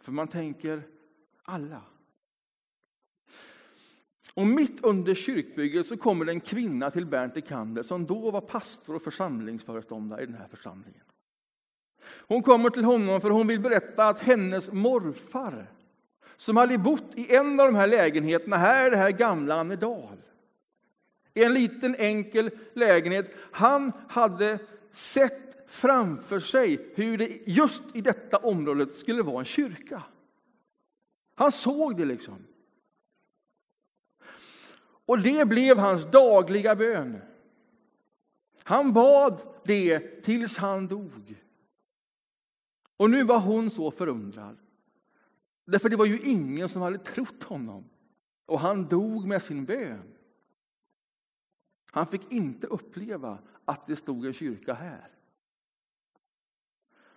För 0.01 0.13
man 0.13 0.29
tänker, 0.29 0.83
alla. 1.43 1.83
Och 4.35 4.47
mitt 4.47 4.85
under 4.85 5.15
kyrkbygget 5.15 5.87
så 5.87 5.97
kommer 5.97 6.25
det 6.25 6.33
en 6.33 6.41
kvinna 6.41 6.91
till 6.91 7.07
Bernt 7.07 7.37
Ekander 7.37 7.83
som 7.83 8.07
då 8.07 8.31
var 8.31 8.41
pastor 8.41 8.95
och 8.95 9.03
församlingsföreståndare 9.03 10.23
i 10.23 10.27
den 10.27 10.35
här 10.35 10.49
församlingen. 10.49 11.05
Hon 12.05 12.43
kommer 12.43 12.71
till 12.71 12.85
honom 12.85 13.21
för 13.21 13.31
hon 13.31 13.47
vill 13.47 13.61
berätta 13.61 14.09
att 14.09 14.21
hennes 14.21 14.73
morfar 14.73 15.82
som 16.37 16.57
hade 16.57 16.79
bott 16.79 17.15
i 17.15 17.35
en 17.35 17.61
av 17.61 17.67
de 17.67 17.75
här 17.75 17.87
lägenheterna 17.87 18.57
här 18.57 18.87
i 18.87 18.91
det 18.91 18.97
här 18.97 19.11
gamla 19.11 19.55
Annedal. 19.55 20.17
I 21.35 21.45
en 21.45 21.55
liten 21.55 21.95
enkel 21.95 22.51
lägenhet. 22.75 23.35
Han 23.53 23.93
hade 24.09 24.59
sett 24.93 25.71
framför 25.71 26.41
sig 26.41 26.93
hur 26.95 27.19
det 27.19 27.39
just 27.47 27.83
i 27.95 28.01
detta 28.01 28.37
området 28.37 28.95
skulle 28.95 29.23
vara 29.23 29.39
en 29.39 29.45
kyrka. 29.45 30.03
Han 31.35 31.53
såg 31.53 31.97
det 31.97 32.05
liksom. 32.05 32.47
Och 35.07 35.19
det 35.19 35.49
blev 35.49 35.79
hans 35.79 36.11
dagliga 36.11 36.77
bön. 36.77 37.21
Han 38.63 38.93
bad 38.93 39.43
det 39.65 40.23
tills 40.23 40.57
han 40.57 40.89
dog. 40.89 41.43
Och 42.97 43.11
nu 43.11 43.25
var 43.25 43.39
hon 43.39 43.71
så 43.71 43.91
förundrad. 43.91 44.57
Därför 45.73 45.89
det 45.89 45.97
var 45.97 46.07
ju 46.07 46.21
ingen 46.21 46.69
som 46.69 46.83
hade 46.83 46.99
trott 46.99 47.43
honom. 47.43 47.85
Och 48.47 48.61
han 48.61 48.89
dog 48.89 49.27
med 49.27 49.43
sin 49.43 49.65
bön. 49.65 50.15
Han 51.87 52.07
fick 52.07 52.33
inte 52.33 52.67
uppleva 52.67 53.39
att 53.65 53.87
det 53.87 53.97
stod 53.97 54.27
en 54.27 54.33
kyrka 54.33 54.75
här. 54.75 55.09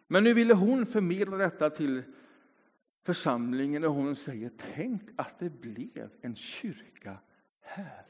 Men 0.07 0.23
nu 0.23 0.33
ville 0.33 0.53
hon 0.53 0.85
förmedla 0.85 1.37
detta 1.37 1.69
till 1.69 2.03
församlingen 3.03 3.83
och 3.83 3.93
hon 3.93 4.15
säger 4.15 4.51
tänk 4.75 5.01
att 5.15 5.39
det 5.39 5.49
blev 5.49 6.09
en 6.21 6.35
kyrka 6.35 7.17
här. 7.61 8.05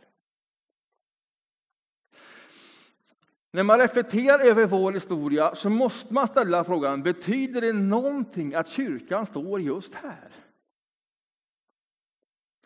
När 3.55 3.63
man 3.63 3.79
reflekterar 3.79 4.39
över 4.39 4.65
vår 4.65 4.91
historia 4.91 5.55
så 5.55 5.69
måste 5.69 6.13
man 6.13 6.27
ställa 6.27 6.63
frågan, 6.63 7.03
betyder 7.03 7.61
det 7.61 7.73
någonting 7.73 8.53
att 8.53 8.69
kyrkan 8.69 9.25
står 9.25 9.61
just 9.61 9.95
här? 9.95 10.31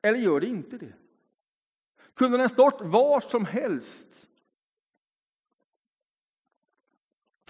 Eller 0.01 0.19
gör 0.19 0.39
det 0.39 0.47
inte 0.47 0.77
det? 0.77 0.93
Kunde 2.13 2.37
den 2.37 2.49
stått 2.49 2.81
var 2.81 3.21
som 3.21 3.45
helst? 3.45 4.27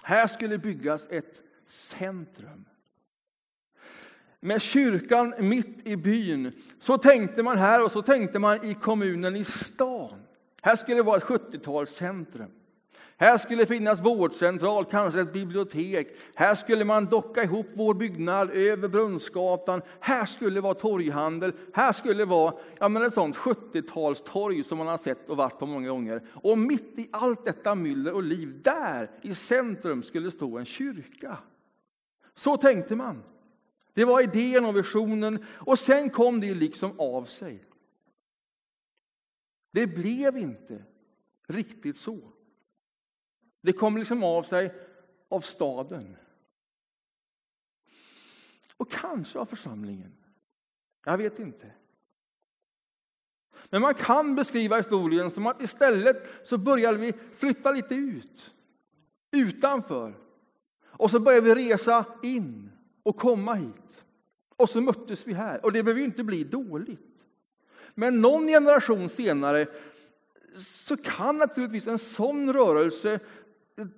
Här 0.02 0.26
skulle 0.26 0.58
byggas 0.58 1.06
ett 1.10 1.42
centrum 1.66 2.64
med 4.40 4.62
kyrkan 4.62 5.34
mitt 5.38 5.86
i 5.86 5.96
byn. 5.96 6.52
Så 6.80 6.98
tänkte 6.98 7.42
man 7.42 7.58
här 7.58 7.82
och 7.82 7.92
så 7.92 8.02
tänkte 8.02 8.38
man 8.38 8.64
i 8.64 8.74
kommunen 8.74 9.36
i 9.36 9.44
stan. 9.44 10.22
Här 10.62 10.76
skulle 10.76 10.96
det 10.96 11.02
vara 11.02 11.16
ett 11.16 11.24
70-talscentrum. 11.24 12.59
Här 13.20 13.38
skulle 13.38 13.66
finnas 13.66 14.00
vårdcentral, 14.00 14.84
kanske 14.84 15.20
ett 15.20 15.32
bibliotek. 15.32 16.16
Här 16.34 16.54
skulle 16.54 16.84
man 16.84 17.06
docka 17.06 17.42
ihop 17.42 17.66
vår 17.74 17.94
byggnad 17.94 18.50
över 18.50 18.88
Brunnsgatan. 18.88 19.82
Här 20.00 20.26
skulle 20.26 20.60
vara 20.60 20.74
torghandel. 20.74 21.52
Här 21.72 21.92
skulle 21.92 22.24
vara 22.24 22.54
ja, 22.78 22.88
men 22.88 23.02
ett 23.02 23.14
sånt 23.14 23.36
70-talstorg 23.36 24.62
som 24.62 24.78
man 24.78 24.86
har 24.86 24.98
sett 24.98 25.30
och 25.30 25.36
varit 25.36 25.58
på 25.58 25.66
många 25.66 25.88
gånger. 25.88 26.22
Och 26.34 26.58
mitt 26.58 26.98
i 26.98 27.08
allt 27.12 27.44
detta 27.44 27.74
myller 27.74 28.12
och 28.12 28.22
liv, 28.22 28.60
där 28.62 29.10
i 29.22 29.34
centrum 29.34 30.02
skulle 30.02 30.30
stå 30.30 30.58
en 30.58 30.64
kyrka. 30.64 31.38
Så 32.34 32.56
tänkte 32.56 32.96
man. 32.96 33.22
Det 33.94 34.04
var 34.04 34.20
idén 34.20 34.64
och 34.64 34.76
visionen 34.76 35.44
och 35.48 35.78
sen 35.78 36.10
kom 36.10 36.40
det 36.40 36.54
liksom 36.54 37.00
av 37.00 37.24
sig. 37.24 37.64
Det 39.72 39.86
blev 39.86 40.36
inte 40.36 40.84
riktigt 41.48 41.96
så. 41.96 42.18
Det 43.60 43.72
kom 43.72 43.96
liksom 43.96 44.24
av 44.24 44.42
sig 44.42 44.74
av 45.28 45.40
staden. 45.40 46.16
Och 48.76 48.90
kanske 48.90 49.38
av 49.38 49.44
församlingen. 49.44 50.16
Jag 51.04 51.18
vet 51.18 51.38
inte. 51.38 51.72
Men 53.70 53.82
man 53.82 53.94
kan 53.94 54.34
beskriva 54.34 54.76
historien 54.76 55.30
som 55.30 55.46
att 55.46 55.62
istället 55.62 56.28
så 56.44 56.58
började 56.58 56.98
vi 56.98 57.12
flytta 57.34 57.72
lite 57.72 57.94
ut, 57.94 58.54
utanför. 59.30 60.14
Och 60.82 61.10
så 61.10 61.20
började 61.20 61.54
vi 61.54 61.68
resa 61.68 62.04
in 62.22 62.70
och 63.02 63.16
komma 63.16 63.54
hit. 63.54 64.04
Och 64.56 64.70
så 64.70 64.80
möttes 64.80 65.26
vi 65.26 65.32
här. 65.32 65.64
Och 65.64 65.72
det 65.72 65.82
behöver 65.82 66.00
ju 66.00 66.06
inte 66.06 66.24
bli 66.24 66.44
dåligt. 66.44 67.26
Men 67.94 68.20
någon 68.20 68.46
generation 68.46 69.08
senare 69.08 69.66
så 70.56 70.96
kan 70.96 71.38
naturligtvis 71.38 71.86
en 71.86 71.98
sån 71.98 72.52
rörelse 72.52 73.20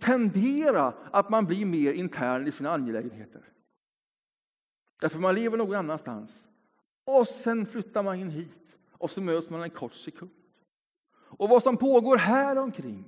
tendera 0.00 0.94
att 1.10 1.30
man 1.30 1.46
blir 1.46 1.66
mer 1.66 1.92
intern 1.92 2.46
i 2.46 2.52
sina 2.52 2.70
angelägenheter. 2.70 3.42
Därför 5.00 5.20
man 5.20 5.34
lever 5.34 5.56
någon 5.56 5.76
annanstans. 5.76 6.46
Och 7.04 7.28
sen 7.28 7.66
flyttar 7.66 8.02
man 8.02 8.18
in 8.18 8.30
hit 8.30 8.76
och 8.90 9.10
så 9.10 9.20
möts 9.20 9.50
man 9.50 9.62
en 9.62 9.70
kort 9.70 9.94
sekund. 9.94 10.30
Och 11.14 11.48
vad 11.48 11.62
som 11.62 11.76
pågår 11.76 12.16
här 12.16 12.58
omkring, 12.58 13.04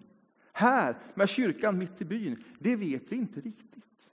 här 0.52 0.96
med 1.14 1.28
kyrkan 1.28 1.78
mitt 1.78 2.00
i 2.00 2.04
byn, 2.04 2.44
det 2.58 2.76
vet 2.76 3.12
vi 3.12 3.16
inte 3.16 3.40
riktigt. 3.40 4.10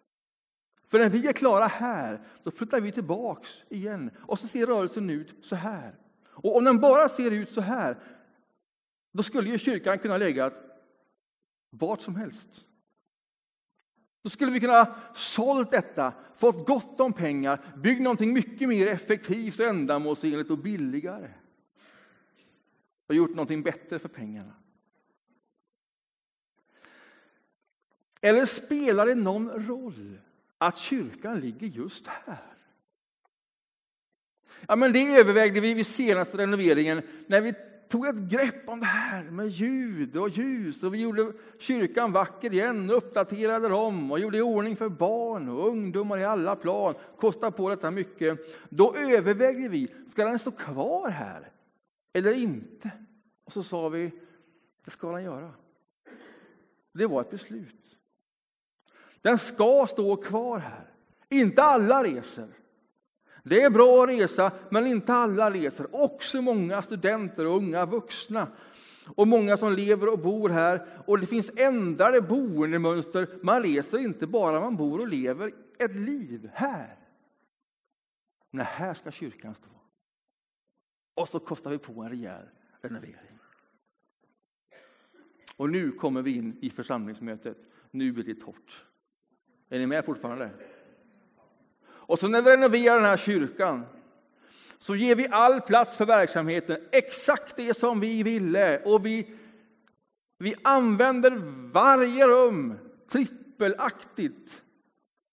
För 0.88 1.00
när 1.00 1.10
vi 1.10 1.28
är 1.28 1.34
klara 1.34 1.68
här, 1.68 2.22
då 2.44 2.52
flyttar 2.52 2.82
vi 2.82 2.92
tillbaks 2.92 3.50
igen 3.70 4.12
och 4.18 4.40
så 4.40 4.48
ser 4.48 4.66
rörelsen 4.66 5.10
ut 5.10 5.34
så 5.42 5.56
här. 5.56 5.96
Och 6.24 6.58
om 6.58 6.64
den 6.64 6.80
bara 6.80 7.10
ser 7.10 7.32
ut 7.32 7.52
så 7.52 7.62
här, 7.62 7.98
då 9.12 9.24
skulle 9.24 9.50
ju 9.50 9.58
kyrkan 9.58 10.00
kunna 10.00 10.18
lägga 10.18 10.52
vart 11.72 12.02
som 12.02 12.16
helst. 12.16 12.66
Då 14.24 14.30
skulle 14.30 14.52
vi 14.52 14.60
kunna 14.60 14.96
sålt 15.16 15.72
detta, 15.72 16.14
fått 16.36 16.68
gott 16.68 17.00
om 17.00 17.14
pengar, 17.14 17.74
byggt 17.78 18.02
någonting 18.02 18.34
mycket 18.34 18.70
mer 18.70 18.88
effektivt, 18.88 19.60
och 19.60 19.66
ändamålsenligt 19.66 20.52
och 20.52 20.58
billigare. 20.58 21.30
Och 23.08 23.16
gjort 23.16 23.30
någonting 23.30 23.64
bättre 23.64 24.00
för 24.00 24.10
pengarna. 24.10 24.54
Eller 28.22 28.46
spelar 28.46 29.06
det 29.06 29.16
någon 29.16 29.68
roll 29.68 30.22
att 30.58 30.78
kyrkan 30.78 31.40
ligger 31.40 31.68
just 31.68 32.08
här? 32.08 32.52
Ja, 34.68 34.76
men 34.76 34.94
det 34.94 35.16
övervägde 35.16 35.62
vi 35.62 35.74
vid 35.74 35.88
senaste 35.88 36.38
renoveringen 36.38 37.02
när 37.28 37.42
vi 37.42 37.54
tog 37.92 38.08
ett 38.08 38.16
grepp 38.16 38.70
om 38.70 38.80
det 38.80 38.86
här 38.86 39.24
med 39.24 39.48
ljud 39.48 40.18
och 40.18 40.30
ljus 40.30 40.84
och 40.84 40.94
vi 40.94 41.02
gjorde 41.02 41.34
kyrkan 41.60 42.12
vacker 42.12 42.54
igen 42.54 42.90
uppdaterade 42.90 43.70
dem 43.70 44.12
och 44.12 44.20
gjorde 44.20 44.38
i 44.38 44.42
ordning 44.42 44.76
för 44.76 44.90
barn 44.90 45.50
och 45.50 45.68
ungdomar 45.68 46.18
i 46.18 46.26
alla 46.26 46.56
plan. 46.56 46.96
Kostade 47.18 47.52
på 47.52 47.70
detta 47.70 47.92
mycket. 47.92 48.40
Då 48.70 48.96
övervägde 48.96 49.68
vi, 49.68 49.94
ska 50.08 50.26
den 50.26 50.40
stå 50.40 50.52
kvar 50.52 51.10
här 51.10 51.50
eller 52.14 52.34
inte? 52.34 52.92
Och 53.46 53.54
så 53.54 53.64
sa 53.64 53.90
vi, 53.90 54.12
det 54.86 54.92
ska 54.92 55.12
den 55.12 55.24
göra. 55.24 55.52
Det 56.94 57.08
var 57.08 57.22
ett 57.22 57.32
beslut. 57.32 57.98
Den 59.22 59.38
ska 59.38 59.88
stå 59.90 60.16
kvar 60.16 60.60
här. 60.60 60.94
Inte 61.30 61.64
alla 61.64 62.04
reser. 62.04 62.48
Det 63.44 63.62
är 63.62 63.70
bra 63.70 64.04
att 64.04 64.10
resa, 64.10 64.52
men 64.70 64.88
inte 64.88 65.14
alla 65.14 65.52
reser. 65.52 65.88
Också 65.92 66.42
många 66.42 66.82
studenter 66.82 67.48
och 67.48 67.58
unga 67.58 67.86
vuxna. 67.86 68.48
Och 69.16 69.28
många 69.28 69.58
som 69.58 69.74
lever 69.74 70.10
och 70.14 70.20
bor 70.20 70.50
här. 70.50 70.88
Och 71.06 71.20
det 71.20 71.28
finns 71.28 71.52
ändrade 71.56 72.22
boendemönster. 72.22 73.28
Man 73.42 73.64
reser 73.64 74.00
inte 74.00 74.28
bara, 74.28 74.60
man 74.60 74.76
bor 74.76 75.00
och 75.00 75.08
lever 75.08 75.54
ett 75.80 75.96
liv 75.96 76.50
här. 76.54 76.96
Nej, 78.52 78.66
här 78.70 78.94
ska 78.94 79.12
kyrkan 79.12 79.56
stå. 79.56 79.70
Och 81.16 81.28
så 81.28 81.40
kostar 81.40 81.72
vi 81.72 81.78
på 81.78 82.02
en 82.02 82.10
rejäl 82.10 82.46
renovering. 82.82 83.40
Och 85.56 85.70
nu 85.70 85.92
kommer 85.92 86.22
vi 86.22 86.36
in 86.36 86.58
i 86.62 86.70
församlingsmötet. 86.70 87.58
Nu 87.92 88.12
blir 88.12 88.24
det 88.24 88.36
torrt. 88.36 88.86
Är 89.70 89.80
ni 89.80 89.88
med 89.88 90.06
fortfarande? 90.06 90.50
Och 92.12 92.20
så 92.20 92.28
när 92.28 92.42
vi 92.42 92.52
renoverar 92.52 92.96
den 92.96 93.06
här 93.06 93.18
kyrkan 93.18 93.86
så 94.80 94.96
ger 94.96 95.16
vi 95.16 95.28
all 95.32 95.62
plats 95.62 95.98
för 95.98 96.06
verksamheten, 96.06 96.78
exakt 96.92 97.56
det 97.56 97.78
som 97.78 98.00
vi 98.00 98.24
ville. 98.24 98.82
Och 98.84 99.06
vi, 99.06 99.28
vi 100.38 100.56
använder 100.64 101.32
varje 101.72 102.28
rum 102.28 102.74
trippelaktigt 103.12 104.62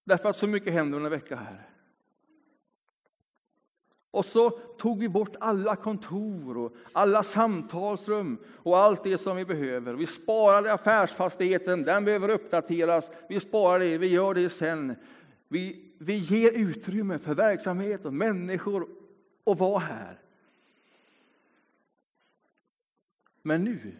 därför 0.04 0.28
att 0.28 0.36
så 0.36 0.46
mycket 0.46 0.72
händer 0.72 0.96
under 0.96 1.10
en 1.10 1.20
vecka 1.20 1.36
här. 1.36 1.68
Och 4.10 4.24
så 4.24 4.50
tog 4.50 4.98
vi 4.98 5.08
bort 5.08 5.36
alla 5.40 5.76
kontor 5.76 6.58
och 6.58 6.72
alla 6.92 7.22
samtalsrum 7.22 8.38
och 8.56 8.78
allt 8.78 9.04
det 9.04 9.18
som 9.18 9.36
vi 9.36 9.44
behöver. 9.44 9.94
Vi 9.94 10.06
sparade 10.06 10.72
affärsfastigheten, 10.72 11.82
den 11.82 12.04
behöver 12.04 12.28
uppdateras. 12.28 13.10
Vi 13.28 13.40
sparar 13.40 13.78
det, 13.78 13.98
vi 13.98 14.06
gör 14.06 14.34
det 14.34 14.50
sen. 14.50 14.96
Vi 15.48 15.87
vi 15.98 16.16
ger 16.16 16.52
utrymme 16.52 17.18
för 17.18 17.34
verksamhet 17.34 18.04
och 18.04 18.14
människor 18.14 18.88
att 19.44 19.58
vara 19.58 19.78
här. 19.78 20.18
Men 23.42 23.64
nu, 23.64 23.96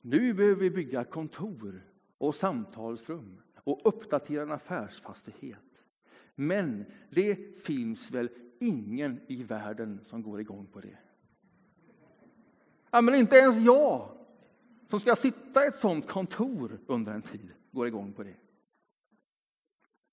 nu 0.00 0.34
behöver 0.34 0.60
vi 0.60 0.70
bygga 0.70 1.04
kontor 1.04 1.82
och 2.18 2.34
samtalsrum 2.34 3.40
och 3.56 3.80
uppdatera 3.84 4.42
en 4.42 4.52
affärsfastighet. 4.52 5.58
Men 6.34 6.84
det 7.10 7.62
finns 7.64 8.10
väl 8.10 8.28
ingen 8.60 9.20
i 9.26 9.42
världen 9.42 10.00
som 10.06 10.22
går 10.22 10.40
igång 10.40 10.66
på 10.66 10.80
det. 10.80 10.98
Ja, 12.90 13.00
men 13.00 13.14
inte 13.14 13.36
ens 13.36 13.64
jag, 13.64 14.08
som 14.88 15.00
ska 15.00 15.16
sitta 15.16 15.64
i 15.64 15.68
ett 15.68 15.78
sånt 15.78 16.08
kontor 16.08 16.78
under 16.86 17.12
en 17.12 17.22
tid, 17.22 17.50
går 17.70 17.86
igång 17.86 18.12
på 18.12 18.22
det. 18.22 18.34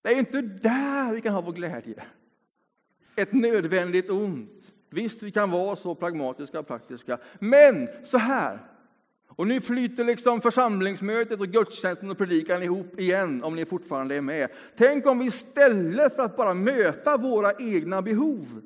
Det 0.06 0.12
är 0.12 0.20
inte 0.20 0.42
där 0.42 1.14
vi 1.14 1.22
kan 1.22 1.34
ha 1.34 1.42
vår 1.42 1.52
glädje. 1.52 2.04
Ett 3.16 3.34
nödvändigt 3.34 4.10
ont. 4.10 4.72
Visst, 4.90 5.24
vi 5.24 5.32
kan 5.32 5.52
vara 5.52 5.76
så 5.76 5.96
pragmatiska 5.96 6.60
och 6.60 6.68
praktiska. 6.68 7.18
Men 7.40 7.88
så 8.04 8.18
här. 8.18 8.60
Och 9.28 9.48
nu 9.48 9.62
flyter 9.62 10.04
liksom 10.04 10.42
församlingsmötet 10.42 11.40
och 11.40 11.48
gudstjänsten 11.48 12.12
och 12.12 12.18
predikan 12.18 12.64
ihop 12.64 13.00
igen, 13.00 13.44
om 13.44 13.56
ni 13.56 13.66
fortfarande 13.66 14.16
är 14.16 14.22
med. 14.22 14.50
Tänk 14.78 15.06
om 15.06 15.20
vi 15.20 15.26
istället 15.26 16.16
för 16.16 16.24
att 16.24 16.38
bara 16.38 16.54
möta 16.54 17.18
våra 17.18 17.54
egna 17.54 18.02
behov 18.02 18.62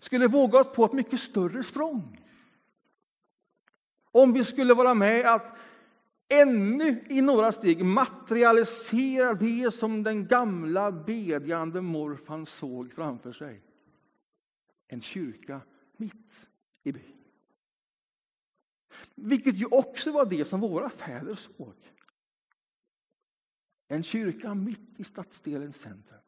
skulle 0.00 0.26
våga 0.26 0.58
oss 0.58 0.72
på 0.72 0.84
ett 0.84 0.92
mycket 0.92 1.20
större 1.20 1.62
språng. 1.62 2.20
Om 4.10 4.32
vi 4.32 4.44
skulle 4.44 4.74
vara 4.74 4.94
med 4.94 5.26
att 5.26 5.56
ännu 6.28 7.02
i 7.08 7.20
några 7.20 7.52
steg 7.52 7.84
materialisera 7.84 9.34
det 9.34 9.74
som 9.74 10.02
den 10.02 10.26
gamla 10.26 10.92
bedjande 10.92 11.80
morfan 11.80 12.46
såg 12.46 12.92
framför 12.92 13.32
sig. 13.32 13.62
En 14.88 15.00
kyrka 15.00 15.60
mitt 15.96 16.48
i 16.82 16.92
byn. 16.92 17.14
Vilket 19.14 19.54
ju 19.54 19.66
också 19.66 20.12
var 20.12 20.26
det 20.26 20.44
som 20.44 20.60
våra 20.60 20.90
fäder 20.90 21.34
såg. 21.34 21.74
En 23.88 24.02
kyrka 24.02 24.54
mitt 24.54 25.00
i 25.00 25.04
stadsdelens 25.04 25.80
centrum. 25.80 26.20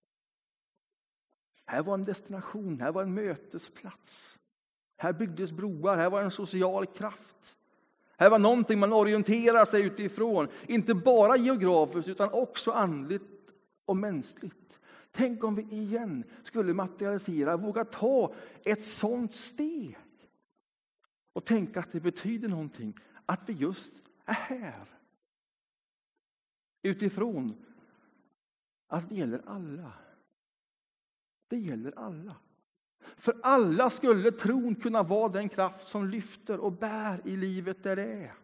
Här 1.64 1.82
var 1.82 1.94
en 1.94 2.04
destination, 2.04 2.80
här 2.80 2.92
var 2.92 3.02
en 3.02 3.14
mötesplats. 3.14 4.38
Här 4.96 5.12
byggdes 5.12 5.52
broar, 5.52 5.96
här 5.96 6.10
var 6.10 6.22
en 6.22 6.30
social 6.30 6.86
kraft. 6.86 7.58
Här 8.20 8.30
var 8.30 8.38
någonting 8.38 8.78
man 8.78 8.92
orienterar 8.92 9.64
sig 9.64 9.82
utifrån, 9.82 10.48
inte 10.68 10.94
bara 10.94 11.36
geografiskt 11.36 12.08
utan 12.08 12.32
också 12.32 12.70
andligt 12.70 13.22
och 13.84 13.96
mänskligt. 13.96 14.80
Tänk 15.10 15.44
om 15.44 15.54
vi 15.54 15.62
igen 15.62 16.24
skulle 16.44 16.74
materialisera, 16.74 17.56
våga 17.56 17.84
ta 17.84 18.34
ett 18.64 18.84
sånt 18.84 19.34
steg 19.34 19.98
och 21.32 21.44
tänka 21.44 21.80
att 21.80 21.92
det 21.92 22.00
betyder 22.00 22.48
någonting, 22.48 22.98
att 23.26 23.48
vi 23.48 23.52
just 23.52 24.02
är 24.24 24.32
här. 24.32 24.86
Utifrån 26.82 27.64
att 28.86 29.08
det 29.08 29.14
gäller 29.14 29.42
alla. 29.46 29.92
Det 31.48 31.58
gäller 31.58 31.92
alla. 31.96 32.36
För 33.16 33.34
alla 33.42 33.90
skulle 33.90 34.32
tron 34.32 34.74
kunna 34.74 35.02
vara 35.02 35.28
den 35.28 35.48
kraft 35.48 35.88
som 35.88 36.08
lyfter 36.08 36.60
och 36.60 36.72
bär 36.72 37.20
i 37.24 37.36
livet 37.36 37.82
där 37.82 37.96
det 37.96 38.12
är. 38.12 38.34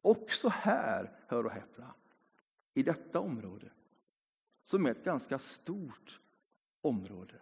Också 0.00 0.48
här, 0.48 1.18
hör 1.26 1.46
och 1.46 1.52
häpna, 1.52 1.94
i 2.74 2.82
detta 2.82 3.20
område, 3.20 3.70
som 4.64 4.86
är 4.86 4.90
ett 4.90 5.04
ganska 5.04 5.38
stort 5.38 6.20
område. 6.80 7.34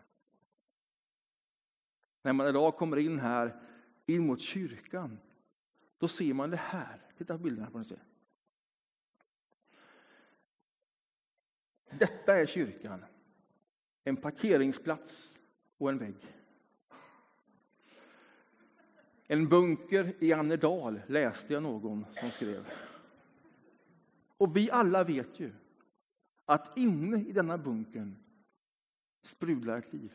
När 2.22 2.32
man 2.32 2.48
idag 2.48 2.76
kommer 2.76 2.96
in 2.96 3.20
här, 3.20 3.62
in 4.06 4.26
mot 4.26 4.40
kyrkan, 4.40 5.18
då 5.98 6.08
ser 6.08 6.34
man 6.34 6.50
det 6.50 6.56
här. 6.56 7.00
Titta 7.18 7.36
på 7.36 7.42
bilderna. 7.42 7.70
Får 7.70 7.78
ni 7.78 7.84
se. 7.84 7.96
Detta 11.90 12.36
är 12.36 12.46
kyrkan. 12.46 13.04
En 14.04 14.16
parkeringsplats 14.16 15.38
och 15.78 15.90
en 15.90 15.98
vägg. 15.98 16.36
En 19.26 19.48
bunker 19.48 20.12
i 20.18 20.32
Annedal 20.32 21.00
läste 21.06 21.52
jag 21.52 21.62
någon 21.62 22.06
som 22.12 22.30
skrev. 22.30 22.72
Och 24.36 24.56
vi 24.56 24.70
alla 24.70 25.04
vet 25.04 25.40
ju 25.40 25.52
att 26.44 26.78
inne 26.78 27.16
i 27.16 27.32
denna 27.32 27.58
bunkern 27.58 28.16
sprudlar 29.22 29.78
ett 29.78 29.92
liv. 29.92 30.12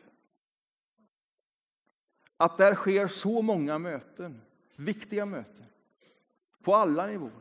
Att 2.36 2.58
där 2.58 2.74
sker 2.74 3.08
så 3.08 3.42
många 3.42 3.78
möten, 3.78 4.40
viktiga 4.76 5.26
möten, 5.26 5.66
på 6.62 6.74
alla 6.74 7.06
nivåer. 7.06 7.32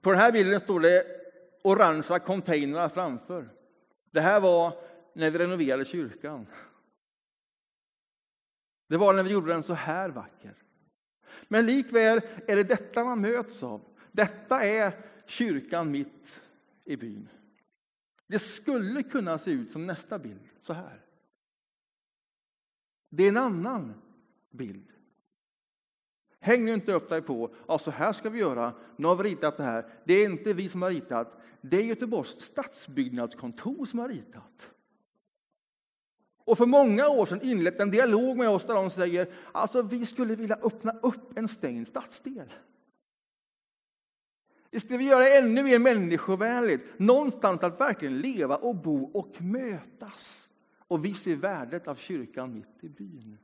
På 0.00 0.10
den 0.10 0.20
här 0.20 0.32
bilden 0.32 0.60
står 0.60 0.80
det 0.80 1.06
orangea 1.62 2.18
containrar 2.18 2.88
framför. 2.88 3.48
Det 4.10 4.20
här 4.20 4.40
var 4.40 4.89
när 5.12 5.30
vi 5.30 5.38
renoverade 5.38 5.84
kyrkan. 5.84 6.46
Det 8.88 8.96
var 8.96 9.12
när 9.12 9.22
vi 9.22 9.30
gjorde 9.30 9.52
den 9.52 9.62
så 9.62 9.74
här 9.74 10.08
vacker. 10.10 10.54
Men 11.48 11.66
likväl 11.66 12.20
är 12.46 12.56
det 12.56 12.62
detta 12.62 13.04
man 13.04 13.20
möts 13.20 13.62
av. 13.62 13.80
Detta 14.12 14.64
är 14.64 14.92
kyrkan 15.26 15.90
mitt 15.90 16.44
i 16.84 16.96
byn. 16.96 17.28
Det 18.26 18.38
skulle 18.38 19.02
kunna 19.02 19.38
se 19.38 19.50
ut 19.50 19.70
som 19.70 19.86
nästa 19.86 20.18
bild, 20.18 20.48
så 20.60 20.72
här. 20.72 21.04
Det 23.08 23.24
är 23.24 23.28
en 23.28 23.36
annan 23.36 23.94
bild. 24.50 24.92
Häng 26.40 26.64
nu 26.64 26.74
inte 26.74 26.92
upp 26.92 27.08
dig 27.08 27.22
på 27.22 27.54
ja, 27.68 27.78
så 27.78 27.90
här 27.90 28.12
ska 28.12 28.30
vi 28.30 28.38
göra. 28.38 28.74
Nu 28.96 29.06
har 29.06 29.16
vi 29.16 29.30
ritat 29.30 29.56
det 29.56 29.62
här. 29.62 29.88
Det 30.04 30.14
är 30.14 30.24
inte 30.24 30.52
vi 30.52 30.68
som 30.68 30.82
har 30.82 30.90
ritat. 30.90 31.40
Det 31.60 31.76
är 31.76 31.82
Göteborgs 31.82 32.40
stadsbyggnadskontor 32.40 33.84
som 33.84 33.98
har 33.98 34.08
ritat. 34.08 34.70
Och 36.50 36.58
för 36.58 36.66
många 36.66 37.08
år 37.08 37.26
sedan 37.26 37.42
inlett 37.42 37.80
en 37.80 37.90
dialog 37.90 38.36
med 38.36 38.48
oss 38.48 38.64
där 38.64 38.74
de 38.74 38.90
säger 38.90 39.28
alltså 39.52 39.82
vi 39.82 40.06
skulle 40.06 40.34
vilja 40.34 40.58
öppna 40.62 40.92
upp 41.02 41.38
en 41.38 41.48
stängd 41.48 41.88
stadsdel. 41.88 42.52
Det 44.70 44.80
skulle 44.80 44.98
vi 44.98 45.04
göra 45.04 45.28
ännu 45.28 45.62
mer 45.62 45.78
människovänligt, 45.78 46.84
någonstans 46.96 47.62
att 47.62 47.80
verkligen 47.80 48.20
leva 48.20 48.56
och 48.56 48.76
bo 48.76 49.04
och 49.04 49.42
mötas. 49.42 50.48
Och 50.78 51.04
vi 51.04 51.14
ser 51.14 51.36
värdet 51.36 51.88
av 51.88 51.94
kyrkan 51.94 52.54
mitt 52.54 52.84
i 52.84 52.88
byn. 52.88 53.38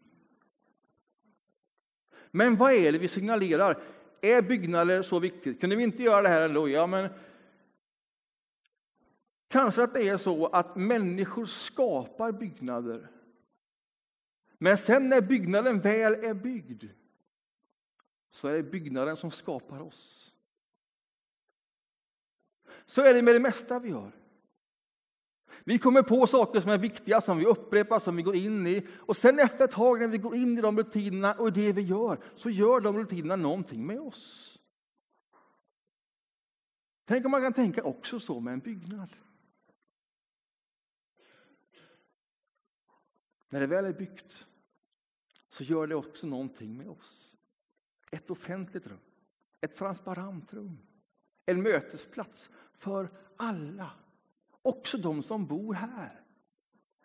Men 2.30 2.56
vad 2.56 2.72
är 2.72 2.92
det 2.92 2.98
vi 2.98 3.08
signalerar? 3.08 3.82
Är 4.20 4.42
byggnader 4.42 5.02
så 5.02 5.18
viktigt? 5.18 5.60
Kunde 5.60 5.76
vi 5.76 5.82
inte 5.82 6.02
göra 6.02 6.22
det 6.22 6.28
här 6.28 6.42
ändå? 6.42 6.68
Ja, 6.68 6.86
men 6.86 7.08
Kanske 9.56 9.82
att 9.82 9.94
det 9.94 10.08
är 10.08 10.16
så 10.18 10.46
att 10.46 10.76
människor 10.76 11.46
skapar 11.46 12.32
byggnader. 12.32 13.10
Men 14.58 14.78
sen 14.78 15.08
när 15.08 15.20
byggnaden 15.20 15.80
väl 15.80 16.12
är 16.12 16.34
byggd 16.34 16.84
så 18.30 18.48
är 18.48 18.52
det 18.52 18.62
byggnaden 18.62 19.16
som 19.16 19.30
skapar 19.30 19.80
oss. 19.80 20.32
Så 22.86 23.02
är 23.02 23.14
det 23.14 23.22
med 23.22 23.34
det 23.34 23.40
mesta 23.40 23.78
vi 23.78 23.88
gör. 23.88 24.12
Vi 25.64 25.78
kommer 25.78 26.02
på 26.02 26.26
saker 26.26 26.60
som 26.60 26.70
är 26.70 26.78
viktiga, 26.78 27.20
som 27.20 27.38
vi 27.38 27.46
upprepar, 27.46 27.98
som 27.98 28.16
vi 28.16 28.22
går 28.22 28.36
in 28.36 28.66
i. 28.66 28.86
Och 28.96 29.16
sen 29.16 29.38
efter 29.38 29.64
ett 29.64 29.70
tag 29.70 30.00
när 30.00 30.08
vi 30.08 30.18
går 30.18 30.36
in 30.36 30.58
i 30.58 30.60
de 30.60 30.78
rutinerna 30.78 31.34
och 31.34 31.52
det 31.52 31.72
vi 31.72 31.82
gör, 31.82 32.18
så 32.34 32.50
gör 32.50 32.80
de 32.80 32.98
rutinerna 32.98 33.36
någonting 33.36 33.86
med 33.86 34.00
oss. 34.00 34.58
Tänk 37.04 37.24
om 37.24 37.30
man 37.30 37.42
kan 37.42 37.52
tänka 37.52 37.84
också 37.84 38.20
så 38.20 38.40
med 38.40 38.52
en 38.52 38.60
byggnad. 38.60 39.08
När 43.48 43.60
det 43.60 43.66
väl 43.66 43.84
är 43.84 43.92
byggt 43.92 44.46
så 45.50 45.64
gör 45.64 45.86
det 45.86 45.94
också 45.94 46.26
någonting 46.26 46.76
med 46.76 46.88
oss. 46.88 47.36
Ett 48.10 48.30
offentligt 48.30 48.86
rum, 48.86 48.98
ett 49.60 49.76
transparent 49.76 50.52
rum, 50.52 50.78
en 51.46 51.62
mötesplats 51.62 52.50
för 52.78 53.08
alla. 53.36 53.90
Också 54.62 54.98
de 54.98 55.22
som 55.22 55.46
bor 55.46 55.74
här, 55.74 56.20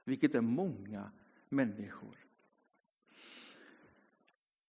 vilket 0.04 0.36
är 0.36 0.41
många 0.41 1.12
människor. 1.49 2.17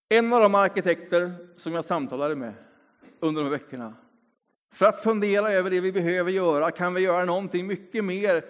En 0.09 0.33
av 0.33 0.41
de 0.41 0.55
arkitekter 0.55 1.49
som 1.57 1.73
jag 1.73 1.85
samtalade 1.85 2.37
med 2.37 2.55
under 3.21 3.43
de 3.43 3.51
här 3.51 3.59
veckorna 3.59 3.95
för 4.71 4.87
att 4.87 5.03
fundera 5.03 5.53
över 5.53 5.71
det 5.71 5.81
vi 5.81 5.93
behöver 5.93 6.31
göra, 6.31 6.71
kan 6.71 6.95
vi 6.95 7.01
göra 7.01 7.25
någonting 7.25 7.67
mycket 7.67 8.05
mer 8.05 8.45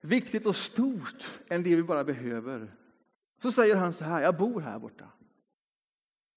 viktigt 0.00 0.46
och 0.46 0.56
stort 0.56 1.30
än 1.48 1.62
det 1.62 1.76
vi 1.76 1.82
bara 1.82 2.04
behöver. 2.04 2.68
Så 3.42 3.52
säger 3.52 3.76
han 3.76 3.92
så 3.92 4.04
här, 4.04 4.22
jag 4.22 4.36
bor 4.36 4.60
här 4.60 4.78
borta. 4.78 5.04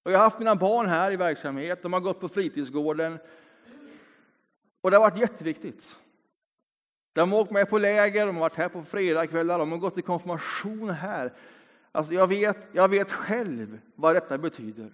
Och 0.04 0.12
jag 0.12 0.18
har 0.18 0.24
haft 0.24 0.38
mina 0.38 0.56
barn 0.56 0.86
här 0.86 1.10
i 1.10 1.16
verksamhet, 1.16 1.82
de 1.82 1.92
har 1.92 2.00
gått 2.00 2.20
på 2.20 2.28
fritidsgården. 2.28 3.18
Och 4.80 4.90
det 4.90 4.96
har 4.96 5.10
varit 5.10 5.20
jätteviktigt. 5.20 5.98
De 7.12 7.32
har 7.32 7.40
åkt 7.40 7.50
med 7.50 7.70
på 7.70 7.78
läger, 7.78 8.26
de 8.26 8.36
har 8.36 8.40
varit 8.40 8.56
här 8.56 8.68
på 8.68 8.82
fredagskvällar, 8.82 9.58
de 9.58 9.72
har 9.72 9.78
gått 9.78 9.98
i 9.98 10.02
konfirmation 10.02 10.90
här. 10.90 11.32
Alltså 11.92 12.14
jag, 12.14 12.26
vet, 12.26 12.68
jag 12.72 12.88
vet 12.88 13.12
själv 13.12 13.80
vad 13.94 14.16
detta 14.16 14.38
betyder. 14.38 14.92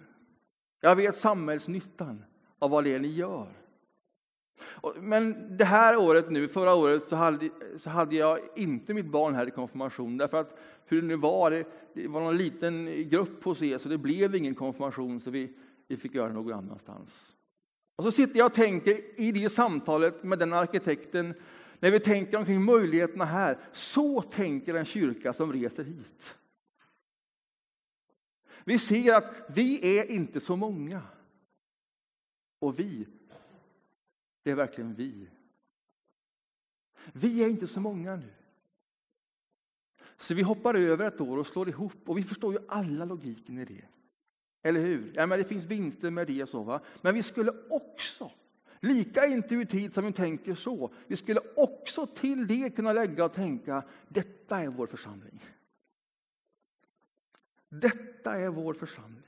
Jag 0.81 0.95
vet 0.95 1.15
samhällsnyttan 1.15 2.25
av 2.59 2.69
vad 2.69 2.83
det 2.83 2.95
är 2.95 2.99
ni 2.99 3.07
gör. 3.07 3.47
Men 4.95 5.57
det 5.57 5.65
här 5.65 5.97
året 5.97 6.29
nu, 6.29 6.47
förra 6.47 6.73
året, 6.73 7.09
så 7.09 7.15
hade, 7.15 7.49
så 7.77 7.89
hade 7.89 8.15
jag 8.15 8.39
inte 8.55 8.93
mitt 8.93 9.05
barn 9.05 9.35
här 9.35 9.47
i 9.47 9.51
konfirmation. 9.51 10.17
Därför 10.17 10.37
att 10.37 10.57
hur 10.85 11.01
det 11.01 11.07
nu 11.07 11.15
var, 11.15 11.51
det, 11.51 11.65
det 11.93 12.07
var 12.07 12.21
någon 12.21 12.37
liten 12.37 13.09
grupp 13.09 13.43
hos 13.43 13.61
er, 13.61 13.77
så 13.77 13.89
det 13.89 13.97
blev 13.97 14.35
ingen 14.35 14.55
konfirmation, 14.55 15.19
så 15.19 15.31
vi, 15.31 15.53
vi 15.87 15.97
fick 15.97 16.15
göra 16.15 16.27
det 16.27 16.33
någon 16.33 16.53
annanstans. 16.53 17.35
Och 17.95 18.03
så 18.03 18.11
sitter 18.11 18.37
jag 18.37 18.45
och 18.45 18.53
tänker 18.53 19.19
i 19.21 19.31
det 19.31 19.49
samtalet 19.49 20.23
med 20.23 20.39
den 20.39 20.53
arkitekten, 20.53 21.33
när 21.79 21.91
vi 21.91 21.99
tänker 21.99 22.37
omkring 22.37 22.63
möjligheterna 22.63 23.25
här, 23.25 23.57
så 23.71 24.21
tänker 24.21 24.73
en 24.73 24.85
kyrka 24.85 25.33
som 25.33 25.53
reser 25.53 25.83
hit. 25.83 26.35
Vi 28.63 28.79
ser 28.79 29.15
att 29.15 29.33
vi 29.55 29.99
är 29.99 30.11
inte 30.11 30.39
så 30.39 30.55
många. 30.55 31.01
Och 32.59 32.79
vi 32.79 33.07
det 34.43 34.51
är 34.51 34.55
verkligen 34.55 34.93
vi. 34.93 35.29
Vi 37.13 37.43
är 37.43 37.49
inte 37.49 37.67
så 37.67 37.79
många 37.79 38.15
nu. 38.15 38.33
Så 40.17 40.33
vi 40.33 40.41
hoppar 40.41 40.73
över 40.73 41.05
ett 41.05 41.21
år 41.21 41.37
och 41.37 41.47
slår 41.47 41.69
ihop 41.69 42.09
och 42.09 42.17
vi 42.17 42.23
förstår 42.23 42.53
ju 42.53 42.59
alla 42.67 43.05
logiken 43.05 43.57
i 43.57 43.65
det. 43.65 43.85
Eller 44.61 44.79
hur? 44.79 45.11
Ja, 45.15 45.25
men 45.25 45.39
det 45.39 45.45
finns 45.45 45.65
vinster 45.65 46.11
med 46.11 46.27
det. 46.27 46.49
så 46.49 46.63
va? 46.63 46.81
Men 47.01 47.13
vi 47.13 47.23
skulle 47.23 47.53
också, 47.69 48.31
lika 48.79 49.25
intuitivt 49.25 49.93
som 49.93 50.05
vi 50.05 50.11
tänker 50.11 50.55
så, 50.55 50.93
vi 51.07 51.15
skulle 51.15 51.41
också 51.55 52.07
till 52.07 52.47
det 52.47 52.75
kunna 52.75 52.93
lägga 52.93 53.25
och 53.25 53.33
tänka, 53.33 53.83
detta 54.07 54.59
är 54.59 54.67
vår 54.67 54.87
församling. 54.87 55.43
Detta 57.69 58.35
är 58.35 58.49
vår 58.49 58.73
församling. 58.73 59.23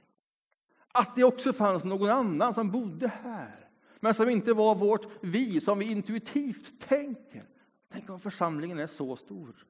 Att 0.92 1.16
det 1.16 1.24
också 1.24 1.54
fanns 1.54 1.84
någon 1.84 2.10
annan 2.10 2.54
som 2.54 2.72
bodde 2.72 3.08
här 3.08 3.61
men 4.04 4.14
som 4.14 4.30
inte 4.30 4.54
var 4.54 4.76
vårt 4.76 5.08
vi, 5.22 5.62
som 5.62 5.80
vi 5.80 5.86
intuitivt 5.86 6.82
tänker. 6.82 7.44
Tänk 7.92 8.10
om 8.10 8.20
församlingen 8.20 8.80
är 8.80 8.88
så 8.88 9.16
stor. 9.16 9.66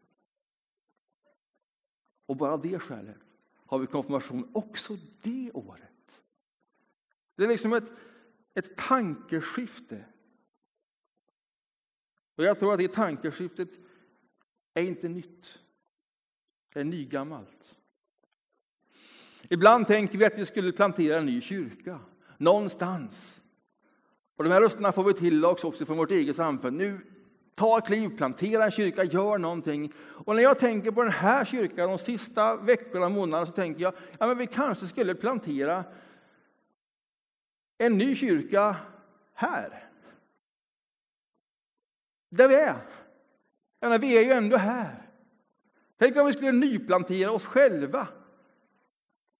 Och 2.26 2.38
bara 2.38 2.54
av 2.54 2.62
det 2.62 2.80
skälet 2.80 3.17
har 3.65 3.80
vi 3.80 3.88
konfirmation 3.88 4.52
också 4.54 4.98
det 5.22 5.52
året. 5.54 6.22
Det 7.36 7.44
är 7.44 7.48
liksom 7.48 7.74
ett, 7.74 7.91
ett 8.54 8.78
tankeskifte. 8.78 10.06
Och 12.36 12.44
jag 12.44 12.60
tror 12.60 12.74
att 12.74 12.80
det 12.80 12.94
tankeskiftet 12.94 13.70
är 14.74 14.84
inte 14.84 15.10
nytt. 15.10 15.60
Det 16.74 16.80
är 16.80 16.84
nygammalt. 16.84 17.76
Ibland 19.50 19.88
tänker 19.88 20.17
vi 20.17 20.26
att 20.26 20.38
vi 20.38 20.46
skulle 20.46 20.72
plantera 20.72 21.20
en 21.20 21.26
ny 21.26 21.41
kyrka 21.41 22.00
någonstans. 22.38 23.40
Och 24.41 24.45
de 24.45 24.54
här 24.54 24.62
rösterna 24.62 24.91
får 24.91 25.04
vi 25.04 25.13
till 25.13 25.45
oss 25.45 25.63
också 25.63 25.86
från 25.86 25.97
vårt 25.97 26.12
eget 26.12 26.36
samfund. 26.36 26.77
Nu, 26.77 26.99
ta 27.56 27.77
ett 27.77 27.86
kliv, 27.86 28.17
plantera 28.17 28.65
en 28.65 28.71
kyrka, 28.71 29.04
gör 29.04 29.38
någonting. 29.38 29.93
Och 29.97 30.36
när 30.36 30.43
jag 30.43 30.60
tänker 30.60 30.91
på 30.91 31.04
den 31.04 31.12
här 31.12 31.45
kyrkan 31.45 31.89
de 31.89 31.97
sista 31.97 32.56
veckorna 32.56 33.06
och 33.06 33.12
månaderna 33.12 33.45
så 33.45 33.51
tänker 33.51 33.82
jag 33.82 33.93
att 34.17 34.38
vi 34.38 34.47
kanske 34.47 34.88
skulle 34.88 35.15
plantera 35.15 35.84
en 37.77 37.97
ny 37.97 38.15
kyrka 38.15 38.75
här. 39.34 39.89
Där 42.30 42.47
vi 42.47 42.56
är. 42.56 42.75
Ja, 43.80 43.97
vi 43.97 44.17
är 44.17 44.21
ju 44.21 44.32
ändå 44.32 44.58
här. 44.58 45.10
Tänk 45.97 46.17
om 46.17 46.25
vi 46.25 46.34
skulle 46.34 46.51
nyplantera 46.51 47.32
oss 47.32 47.45
själva 47.45 48.08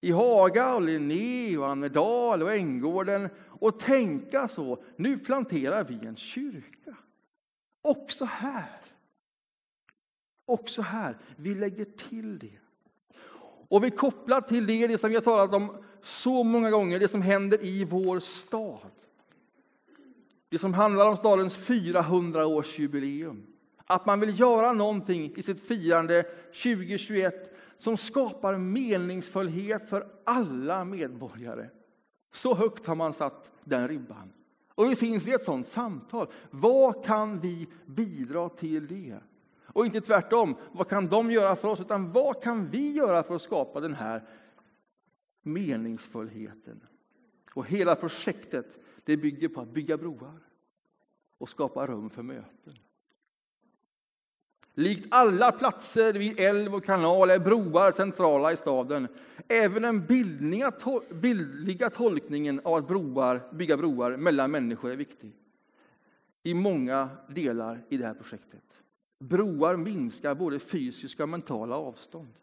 i 0.02 0.12
Haga, 0.12 0.74
och 0.74 0.82
Linné, 0.82 1.58
och 1.58 1.70
Annedal 1.70 2.44
och 2.44 2.54
Änggården 2.54 3.30
och 3.48 3.80
tänka 3.80 4.48
så. 4.48 4.84
Nu 4.96 5.18
planterar 5.18 5.84
vi 5.84 6.08
en 6.08 6.16
kyrka. 6.16 6.98
Också 7.82 8.26
här. 8.26 8.82
Också 10.46 10.82
här. 10.82 11.18
Vi 11.36 11.56
lägger 11.56 11.86
till 11.86 12.40
det. 12.40 12.58
Och 13.68 13.84
vi 13.84 13.92
kopplar 13.92 14.42
till 14.42 14.68
det, 14.68 14.88
det 14.88 14.98
som 14.98 15.10
vi 15.10 15.16
har 15.16 15.24
talat 15.24 15.54
om 15.54 15.84
så 16.02 16.44
många 16.44 16.72
gånger, 16.72 17.00
det 17.00 17.08
som 17.08 17.22
händer 17.22 17.66
i 17.66 17.86
vår 17.86 18.20
stad. 18.20 18.80
Det 20.50 20.58
som 20.58 20.74
handlar 20.74 21.10
om 21.10 21.18
stadens 21.18 21.70
400-årsjubileum. 21.70 23.42
Att 23.86 24.06
man 24.06 24.20
vill 24.20 24.40
göra 24.40 24.74
någonting 24.74 25.34
i 25.36 25.44
sitt 25.44 25.68
firande 25.68 26.24
2021 26.64 27.52
som 27.82 27.98
skapar 27.98 28.58
meningsfullhet 28.58 29.90
för 29.90 30.08
alla 30.24 30.86
medborgare. 30.86 31.70
Så 32.34 32.56
högt 32.56 32.86
har 32.86 32.96
man 32.96 33.14
satt 33.14 33.52
den 33.64 33.88
ribban. 33.88 34.34
Och 34.70 34.92
vi 34.92 34.96
finns 34.96 35.28
i 35.28 35.32
ett 35.32 35.44
sådant 35.44 35.68
samtal. 35.68 36.28
Vad 36.50 37.06
kan 37.06 37.40
vi 37.40 37.68
bidra 37.86 38.50
till 38.50 38.88
det? 38.88 39.20
Och 39.66 39.86
inte 39.86 40.02
tvärtom, 40.02 40.56
vad 40.72 40.90
kan 40.90 41.08
de 41.08 41.32
göra 41.32 41.56
för 41.56 41.68
oss? 41.68 41.80
Utan 41.80 42.12
vad 42.12 42.44
kan 42.44 42.68
vi 42.68 42.92
göra 42.92 43.24
för 43.24 43.36
att 43.36 43.42
skapa 43.42 43.80
den 43.80 43.94
här 43.94 44.28
meningsfullheten? 45.42 46.84
Och 47.54 47.66
hela 47.66 47.96
projektet 47.96 48.80
det 49.04 49.18
bygger 49.18 49.50
på 49.50 49.62
att 49.62 49.74
bygga 49.74 49.98
broar 49.98 50.40
och 51.38 51.50
skapa 51.50 51.88
rum 51.88 52.10
för 52.10 52.24
möten. 52.24 52.74
Likt 54.74 55.08
alla 55.12 55.52
platser 55.52 56.14
vid 56.14 56.40
älv 56.40 56.76
och 56.76 56.86
kanal 56.86 57.30
är 57.30 57.40
broar 57.40 57.92
centrala 57.92 58.54
i 58.54 58.58
staden. 58.58 59.08
Även 59.48 59.82
den 59.82 60.06
bildliga 61.22 61.90
tolkningen 61.90 62.62
av 62.64 62.76
att 62.76 62.88
broar, 62.88 63.42
bygga 63.54 63.78
broar 63.78 64.18
mellan 64.18 64.52
människor 64.52 64.92
är 64.92 64.96
viktig 64.96 65.38
i 66.44 66.54
många 66.54 67.10
delar 67.30 67.86
i 67.90 67.98
det 67.98 68.06
här 68.06 68.14
projektet. 68.14 68.64
Broar 69.20 69.76
minskar 69.76 70.36
både 70.36 70.60
fysiska 70.60 71.24
och 71.24 71.30
mentala 71.30 71.76
avstånd 71.76 72.34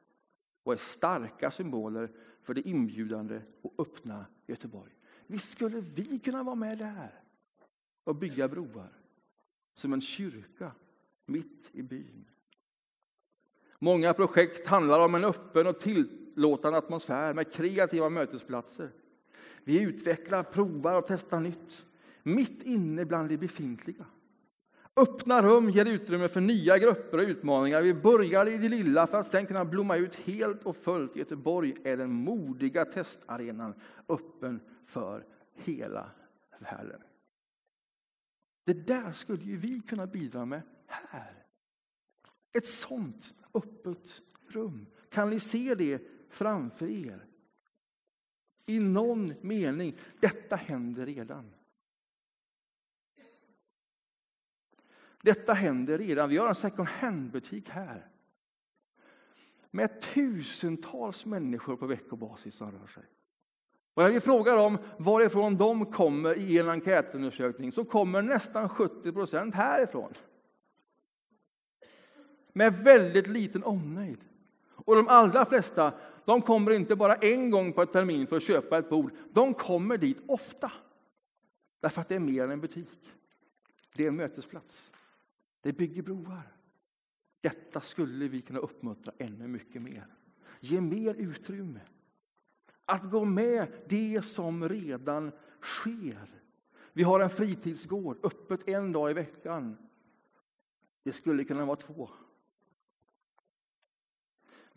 och 0.65 0.73
är 0.73 0.77
starka 0.77 1.51
symboler 1.51 2.11
för 2.43 2.55
det 2.55 2.69
inbjudande 2.69 3.41
och 3.63 3.75
öppna 3.79 4.27
Göteborg. 4.47 4.93
Visst 5.27 5.53
skulle 5.53 5.81
vi 5.81 6.19
kunna 6.19 6.43
vara 6.43 6.57
med 6.57 6.79
där 6.79 7.21
och 8.05 8.17
bygga 8.17 8.49
broar 8.49 8.93
som 9.75 9.93
en 9.93 10.01
kyrka 10.01 10.73
mitt 11.29 11.71
i 11.73 11.83
byn. 11.83 12.25
Många 13.79 14.15
projekt 14.15 14.67
handlar 14.67 15.05
om 15.05 15.15
en 15.15 15.25
öppen 15.25 15.67
och 15.67 15.81
tillåtande 15.81 16.79
atmosfär 16.79 17.35
med 17.35 17.53
kreativa 17.53 18.09
mötesplatser. 18.09 18.91
Vi 19.65 19.83
utvecklar, 19.83 20.43
provar 20.43 20.95
och 20.95 21.05
testar 21.07 21.41
nytt, 21.41 21.87
mitt 22.23 22.63
inne 22.63 23.05
bland 23.05 23.29
det 23.29 23.39
befintliga. 23.39 24.07
Öppna 24.97 25.43
rum 25.43 25.71
ger 25.71 25.87
utrymme 25.87 26.29
för 26.29 26.41
nya 26.41 26.79
grupper 26.79 27.19
och 27.19 27.29
utmaningar. 27.29 27.83
Vi 27.83 27.95
börjar 27.95 28.49
i 28.49 28.59
det 28.59 28.69
lilla 28.69 29.07
för 29.07 29.19
att 29.19 29.27
sedan 29.27 29.47
kunna 29.47 29.65
blomma 29.65 29.97
ut 29.97 30.15
helt 30.15 30.67
och 30.67 30.77
fullt. 30.77 31.17
Göteborg 31.17 31.75
är 31.85 31.97
den 31.97 32.13
modiga 32.13 32.85
testarenan 32.85 33.75
öppen 34.09 34.61
för 34.85 35.25
hela 35.55 36.11
världen. 36.59 37.01
Det 38.65 38.87
där 38.87 39.13
skulle 39.13 39.45
ju 39.45 39.57
vi 39.57 39.81
kunna 39.81 40.07
bidra 40.07 40.45
med 40.45 40.63
här. 40.89 41.45
Ett 42.53 42.67
sånt 42.67 43.35
öppet 43.55 44.23
rum. 44.49 44.87
Kan 45.11 45.31
ni 45.31 45.41
se 45.41 45.75
det 45.75 46.03
framför 46.29 46.87
er? 46.87 47.27
I 48.67 48.79
någon 48.79 49.35
mening, 49.41 49.97
detta 50.21 50.57
händer 50.57 51.07
redan. 51.07 51.53
Detta 55.23 55.53
händer 55.53 55.99
redan. 55.99 56.29
Vi 56.29 56.37
har 56.37 56.49
en 56.49 56.55
second 56.55 56.89
hand-butik 56.89 57.69
här 57.69 58.11
med 59.71 60.01
tusentals 60.01 61.27
människor 61.27 61.77
på 61.77 61.87
veckobasis 61.87 62.55
som 62.55 62.73
rör 62.73 62.87
sig. 62.87 63.03
Och 63.95 64.03
när 64.03 64.11
vi 64.11 64.21
frågar 64.21 64.57
dem 64.57 64.79
varifrån 64.99 65.57
de 65.57 65.87
kommer 65.87 66.39
i 66.39 66.59
en 66.59 66.69
enkätundersökning 66.69 67.73
så 67.73 67.85
kommer 67.85 68.23
nästan 68.23 68.69
70 68.69 69.13
procent 69.13 69.55
härifrån. 69.55 70.13
Med 72.59 72.75
väldigt 72.75 73.27
liten 73.27 73.65
omnejd. 73.65 74.25
Och 74.71 74.97
de 74.97 75.09
allra 75.09 75.45
flesta 75.45 75.93
de 76.25 76.43
kommer 76.43 76.71
inte 76.71 76.97
bara 76.97 77.15
en 77.15 77.51
gång 77.51 77.73
på 77.73 77.83
ett 77.83 77.93
termin 77.93 78.27
för 78.27 78.37
att 78.37 78.43
köpa 78.43 78.79
ett 78.79 78.91
bord. 78.91 79.13
De 79.33 79.55
kommer 79.55 79.99
dit 79.99 80.23
ofta. 80.27 80.73
Därför 81.81 82.01
att 82.01 82.09
det 82.09 82.15
är 82.15 82.19
mer 82.21 82.45
än 82.45 82.51
en 82.51 82.61
butik. 82.61 83.13
Det 83.95 84.05
är 84.05 84.09
en 84.09 84.17
mötesplats. 84.17 84.91
Det 85.61 85.73
bygger 85.73 86.03
broar. 86.03 86.43
Detta 87.41 87.81
skulle 87.81 88.29
vi 88.29 88.41
kunna 88.41 88.59
uppmuntra 88.59 89.13
ännu 89.19 89.49
mycket 89.49 89.83
mer. 89.83 90.07
Ge 90.61 90.81
mer 90.81 91.15
utrymme. 91.15 91.81
Att 92.85 93.11
gå 93.11 93.25
med 93.25 93.69
det 93.89 94.25
som 94.25 94.69
redan 94.69 95.33
sker. 95.63 96.41
Vi 96.93 97.03
har 97.03 97.21
en 97.21 97.31
fritidsgård, 97.31 98.19
öppet 98.23 98.69
en 98.69 98.93
dag 98.93 99.11
i 99.11 99.15
veckan. 99.15 99.77
Det 101.03 101.13
skulle 101.13 101.45
kunna 101.45 101.65
vara 101.65 101.77
två. 101.77 102.11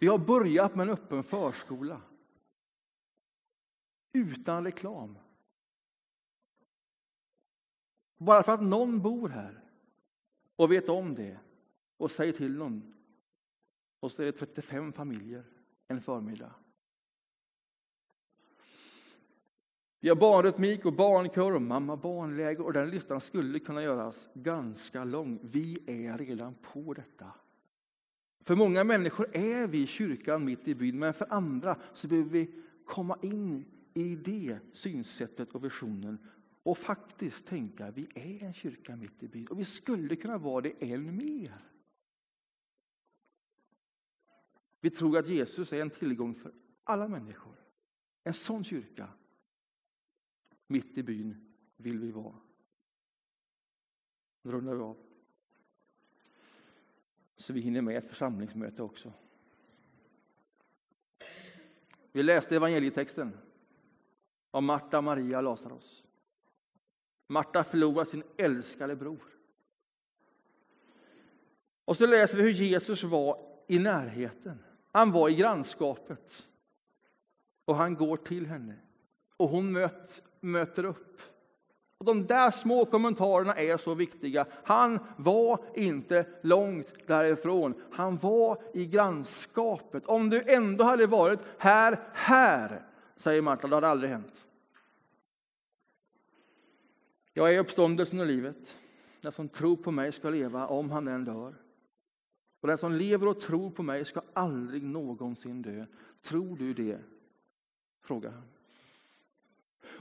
Vi 0.01 0.07
har 0.07 0.17
börjat 0.17 0.75
med 0.75 0.83
en 0.83 0.93
öppen 0.93 1.23
förskola. 1.23 2.01
Utan 4.13 4.63
reklam. 4.63 5.17
Bara 8.17 8.43
för 8.43 8.51
att 8.51 8.63
någon 8.63 9.01
bor 9.01 9.29
här 9.29 9.63
och 10.55 10.71
vet 10.71 10.89
om 10.89 11.15
det 11.15 11.39
och 11.97 12.11
säger 12.11 12.33
till 12.33 12.57
någon. 12.57 12.93
Och 13.99 14.11
så 14.11 14.21
är 14.21 14.25
det 14.25 14.31
35 14.31 14.93
familjer 14.93 15.43
en 15.87 16.01
förmiddag. 16.01 16.53
Vi 19.99 20.09
har 20.09 20.15
barnrytmik 20.15 20.85
och 20.85 20.93
barnkör 20.93 21.51
och 21.51 21.61
mamma 21.61 21.97
barnläger 21.97 22.61
och 22.61 22.73
den 22.73 22.89
listan 22.89 23.21
skulle 23.21 23.59
kunna 23.59 23.83
göras 23.83 24.29
ganska 24.33 25.03
lång. 25.03 25.39
Vi 25.41 25.83
är 25.87 26.17
redan 26.17 26.55
på 26.55 26.93
detta. 26.93 27.31
För 28.43 28.55
många 28.55 28.83
människor 28.83 29.35
är 29.37 29.67
vi 29.67 29.87
kyrkan 29.87 30.45
mitt 30.45 30.67
i 30.67 30.75
byn, 30.75 30.99
men 30.99 31.13
för 31.13 31.33
andra 31.33 31.79
så 31.93 32.07
behöver 32.07 32.29
vi 32.29 32.53
komma 32.85 33.17
in 33.21 33.65
i 33.93 34.15
det 34.15 34.59
synsättet 34.73 35.51
och 35.51 35.63
visionen 35.63 36.17
och 36.63 36.77
faktiskt 36.77 37.45
tänka 37.45 37.85
att 37.85 37.97
vi 37.97 38.07
är 38.15 38.45
en 38.45 38.53
kyrka 38.53 38.95
mitt 38.95 39.23
i 39.23 39.27
byn 39.27 39.47
och 39.47 39.59
vi 39.59 39.65
skulle 39.65 40.15
kunna 40.15 40.37
vara 40.37 40.61
det 40.61 40.93
än 40.93 41.15
mer. 41.15 41.71
Vi 44.81 44.89
tror 44.89 45.17
att 45.17 45.27
Jesus 45.27 45.73
är 45.73 45.81
en 45.81 45.89
tillgång 45.89 46.35
för 46.35 46.53
alla 46.83 47.07
människor. 47.07 47.55
En 48.23 48.33
sån 48.33 48.63
kyrka 48.63 49.07
mitt 50.67 50.97
i 50.97 51.03
byn 51.03 51.53
vill 51.77 51.99
vi 51.99 52.11
vara. 52.11 52.35
Nu 54.41 54.51
rundar 54.51 54.75
vi 54.75 54.81
av. 54.81 55.10
Så 57.41 57.53
vi 57.53 57.59
hinner 57.59 57.81
med 57.81 57.95
ett 57.95 58.09
församlingsmöte 58.09 58.83
också. 58.83 59.13
Vi 62.11 62.23
läste 62.23 62.55
evangelietexten 62.55 63.37
om 64.51 64.65
Marta, 64.65 65.01
Maria 65.01 65.37
och 65.37 65.43
Lazarus. 65.43 66.03
Marta 67.27 67.63
förlorar 67.63 68.05
sin 68.05 68.23
älskade 68.37 68.95
bror. 68.95 69.23
Och 71.85 71.97
så 71.97 72.05
läser 72.05 72.37
vi 72.37 72.43
hur 72.43 72.51
Jesus 72.51 73.03
var 73.03 73.45
i 73.67 73.79
närheten. 73.79 74.63
Han 74.91 75.11
var 75.11 75.29
i 75.29 75.35
grannskapet. 75.35 76.47
Och 77.65 77.75
han 77.75 77.95
går 77.95 78.17
till 78.17 78.45
henne. 78.45 78.75
Och 79.37 79.49
hon 79.49 79.71
möts, 79.71 80.21
möter 80.39 80.83
upp. 80.83 81.21
Och 82.01 82.05
de 82.05 82.25
där 82.25 82.51
små 82.51 82.85
kommentarerna 82.85 83.55
är 83.55 83.77
så 83.77 83.93
viktiga. 83.93 84.45
Han 84.63 84.99
var 85.17 85.59
inte 85.75 86.25
långt 86.41 86.93
därifrån. 87.07 87.73
Han 87.91 88.17
var 88.17 88.61
i 88.73 88.85
grannskapet. 88.85 90.05
Om 90.05 90.29
du 90.29 90.41
ändå 90.41 90.83
hade 90.83 91.07
varit 91.07 91.39
här, 91.57 91.99
här, 92.13 92.85
säger 93.17 93.41
Marta, 93.41 93.67
det 93.67 93.75
hade 93.75 93.87
aldrig 93.87 94.11
hänt. 94.11 94.47
Jag 97.33 97.55
är 97.55 97.59
uppståndelsen 97.59 98.19
och 98.19 98.25
livet. 98.25 98.77
Den 99.21 99.31
som 99.31 99.49
tror 99.49 99.75
på 99.75 99.91
mig 99.91 100.11
ska 100.11 100.29
leva 100.29 100.67
om 100.67 100.91
han 100.91 101.07
än 101.07 101.25
dör. 101.25 101.55
Och 102.61 102.67
den 102.67 102.77
som 102.77 102.91
lever 102.91 103.27
och 103.27 103.39
tror 103.39 103.71
på 103.71 103.83
mig 103.83 104.05
ska 104.05 104.21
aldrig 104.33 104.83
någonsin 104.83 105.61
dö. 105.61 105.85
Tror 106.21 106.57
du 106.57 106.73
det? 106.73 106.99
frågar 108.03 108.31
han. 108.31 108.60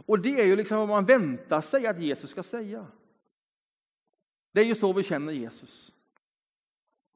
Och 0.07 0.19
det 0.19 0.41
är 0.41 0.47
ju 0.47 0.57
liksom 0.57 0.79
vad 0.79 0.89
man 0.89 1.05
väntar 1.05 1.61
sig 1.61 1.87
att 1.87 1.99
Jesus 1.99 2.31
ska 2.31 2.43
säga. 2.43 2.87
Det 4.53 4.61
är 4.61 4.65
ju 4.65 4.75
så 4.75 4.93
vi 4.93 5.03
känner 5.03 5.33
Jesus. 5.33 5.93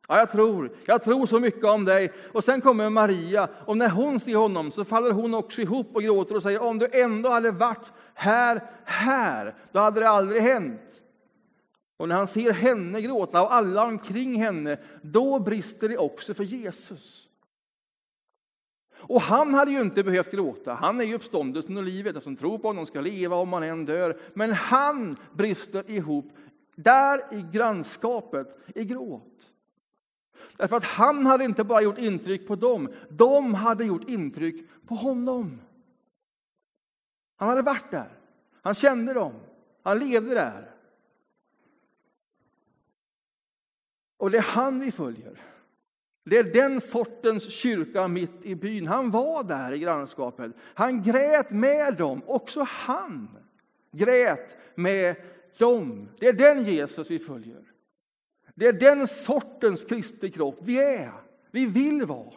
Ja, 0.09 0.19
jag 0.19 0.33
tror, 0.33 0.77
jag 0.87 1.05
tror 1.05 1.27
så 1.27 1.41
mycket 1.41 1.65
om 1.65 1.85
dig. 1.85 2.13
Och 2.33 2.45
sen 2.45 2.61
kommer 2.61 2.91
Maria 2.91 3.49
och 3.67 3.77
när 3.77 3.89
hon 3.89 4.21
ser 4.21 4.35
honom 4.35 4.71
så 4.71 4.85
faller 4.85 5.11
hon 5.11 5.35
också 5.35 5.61
ihop 5.61 5.97
och 5.97 6.03
gråter 6.03 6.37
och 6.37 6.43
säger 6.43 6.63
om 6.63 6.79
du 6.79 6.89
ändå 6.93 7.29
hade 7.29 7.51
varit 7.51 7.93
här, 8.15 8.71
här, 8.85 9.55
då 9.73 9.81
hade 9.81 10.01
det 10.01 10.09
aldrig 10.09 10.43
hänt. 10.43 11.03
Och 11.97 12.09
när 12.09 12.17
han 12.17 12.27
ser 12.27 12.53
henne 12.53 13.01
gråta 13.01 13.43
och 13.43 13.55
alla 13.55 13.85
omkring 13.85 14.41
henne, 14.41 14.79
då 15.03 15.39
brister 15.39 15.89
det 15.89 15.99
också 15.99 16.35
för 16.35 16.45
Jesus. 16.45 17.29
Och 19.09 19.21
han 19.21 19.55
hade 19.55 19.71
ju 19.71 19.81
inte 19.81 20.05
behövt 20.05 20.31
gråta. 20.31 20.75
Han 20.75 21.01
är 21.01 21.05
ju 21.05 21.15
uppståndelsen 21.15 21.77
och 21.77 21.83
livet. 21.83 22.15
Den 22.15 22.23
som 22.23 22.37
tror 22.37 22.59
på 22.59 22.69
honom 22.69 22.87
ska 22.87 23.01
leva 23.01 23.37
om 23.37 23.49
man 23.49 23.63
än 23.63 23.85
dör. 23.85 24.21
Men 24.35 24.53
han 24.53 25.17
brister 25.33 25.91
ihop 25.91 26.33
där 26.77 27.35
i 27.35 27.47
grannskapet 27.53 28.59
i 28.75 28.85
gråt. 28.85 29.53
Därför 30.57 30.77
att 30.77 30.85
han 30.85 31.27
hade 31.27 31.45
inte 31.45 31.65
bara 31.65 31.83
gjort 31.83 31.99
intryck 31.99 32.47
på 32.47 32.57
dem, 32.57 32.93
de 33.09 33.55
hade 33.55 33.85
gjort 33.85 34.09
intryck 34.09 34.71
på 34.87 34.95
honom. 34.95 35.61
Han 37.37 37.49
hade 37.49 37.63
varit 37.63 37.91
där, 37.91 38.19
han 38.63 38.75
kände 38.75 39.13
dem, 39.13 39.33
han 39.83 39.99
levde 39.99 40.35
där. 40.35 40.71
Och 44.17 44.31
det 44.31 44.39
är 44.39 44.43
han 44.43 44.81
vi 44.81 44.93
följer. 44.93 45.54
Det 46.25 46.39
är 46.39 46.45
den 46.45 46.81
sortens 46.81 47.51
kyrka 47.53 48.09
mitt 48.09 48.45
i 48.45 48.55
byn. 48.55 48.87
Han 48.87 49.11
var 49.11 49.45
där 49.45 49.73
i 49.73 49.79
grannskapet. 49.79 50.53
Han 50.75 51.03
grät 51.03 51.51
med 51.51 51.97
dem. 51.97 52.23
Också 52.27 52.63
han 52.69 53.29
grät 53.91 54.57
med 54.75 55.17
dem. 55.59 56.09
Det 56.19 56.29
är 56.29 56.33
den 56.33 56.65
Jesus 56.65 57.11
vi 57.11 57.19
följer. 57.19 57.73
Det 58.55 58.67
är 58.67 58.73
den 58.73 59.09
sortens 59.09 59.85
Kristi 59.85 60.31
kropp 60.31 60.59
vi 60.63 60.79
är. 60.79 61.13
Vi 61.51 61.67
vill 61.67 62.07
vara. 62.07 62.35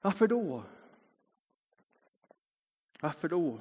Varför 0.00 0.26
då? 0.26 0.62
Varför 3.00 3.28
då? 3.28 3.60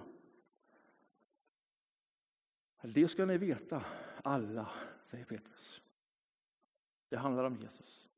Det 2.82 3.08
ska 3.08 3.25
ni 3.25 3.38
veta, 3.38 3.84
alla, 4.23 4.69
säger 5.06 5.25
Petrus. 5.25 5.82
Det 7.10 7.18
handlar 7.18 7.44
om 7.44 7.56
Jesus. 7.56 8.10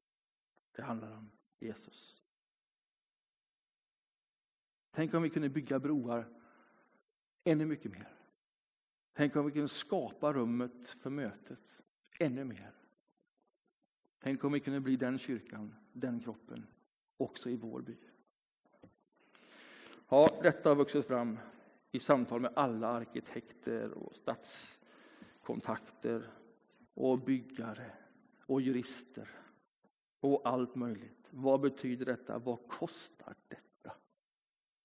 Det 0.71 0.81
handlar 0.81 1.11
om 1.11 1.31
Jesus. 1.59 2.23
Tänk 4.91 5.13
om 5.13 5.23
vi 5.23 5.29
kunde 5.29 5.49
bygga 5.49 5.79
broar 5.79 6.29
ännu 7.43 7.65
mycket 7.65 7.91
mer. 7.91 8.13
Tänk 9.13 9.35
om 9.35 9.45
vi 9.45 9.51
kunde 9.51 9.67
skapa 9.67 10.33
rummet 10.33 10.87
för 10.87 11.09
mötet 11.09 11.81
ännu 12.19 12.43
mer. 12.43 12.71
Tänk 14.19 14.43
om 14.43 14.51
vi 14.51 14.59
kunde 14.59 14.79
bli 14.79 14.95
den 14.95 15.17
kyrkan, 15.17 15.75
den 15.93 16.19
kroppen, 16.19 16.67
också 17.17 17.49
i 17.49 17.55
vår 17.55 17.81
by. 17.81 17.97
Ja, 20.09 20.29
detta 20.41 20.69
har 20.69 20.75
vuxit 20.75 21.07
fram 21.07 21.39
i 21.91 21.99
samtal 21.99 22.41
med 22.41 22.53
alla 22.55 22.87
arkitekter 22.87 23.91
och 23.91 24.15
stadskontakter 24.15 26.29
och 26.93 27.19
byggare 27.19 27.91
och 28.47 28.61
jurister 28.61 29.29
och 30.19 30.41
allt 30.47 30.75
möjligt. 30.75 31.27
Vad 31.29 31.61
betyder 31.61 32.05
detta? 32.05 32.39
Vad 32.39 32.67
kostar 32.67 33.35
detta? 33.47 33.93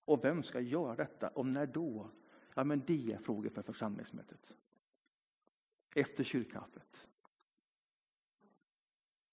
Och 0.05 0.25
vem 0.25 0.43
ska 0.43 0.61
göra 0.61 0.95
detta 0.95 1.29
och 1.29 1.47
när 1.47 1.67
då? 1.67 2.11
Ja, 2.55 2.65
men 2.65 2.83
det 2.87 3.13
är 3.13 3.19
frågor 3.19 3.49
för 3.49 3.63
församlingsmötet. 3.63 4.55
Efter 5.95 6.25
kyrkkaffet. 6.25 7.09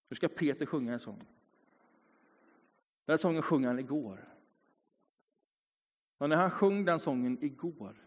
Nu 0.10 0.16
ska 0.16 0.28
Peter 0.28 0.66
sjunga 0.66 0.94
en 0.94 1.00
sång. 1.00 1.28
Den 3.06 3.18
sången 3.18 3.42
sjöng 3.42 3.66
han 3.66 3.80
igår. 3.80 4.34
Och 6.18 6.30
när 6.30 6.36
han 6.36 6.52
sjöng 6.52 6.86
den 6.86 7.00
sången 7.00 7.44
igår 7.44 8.06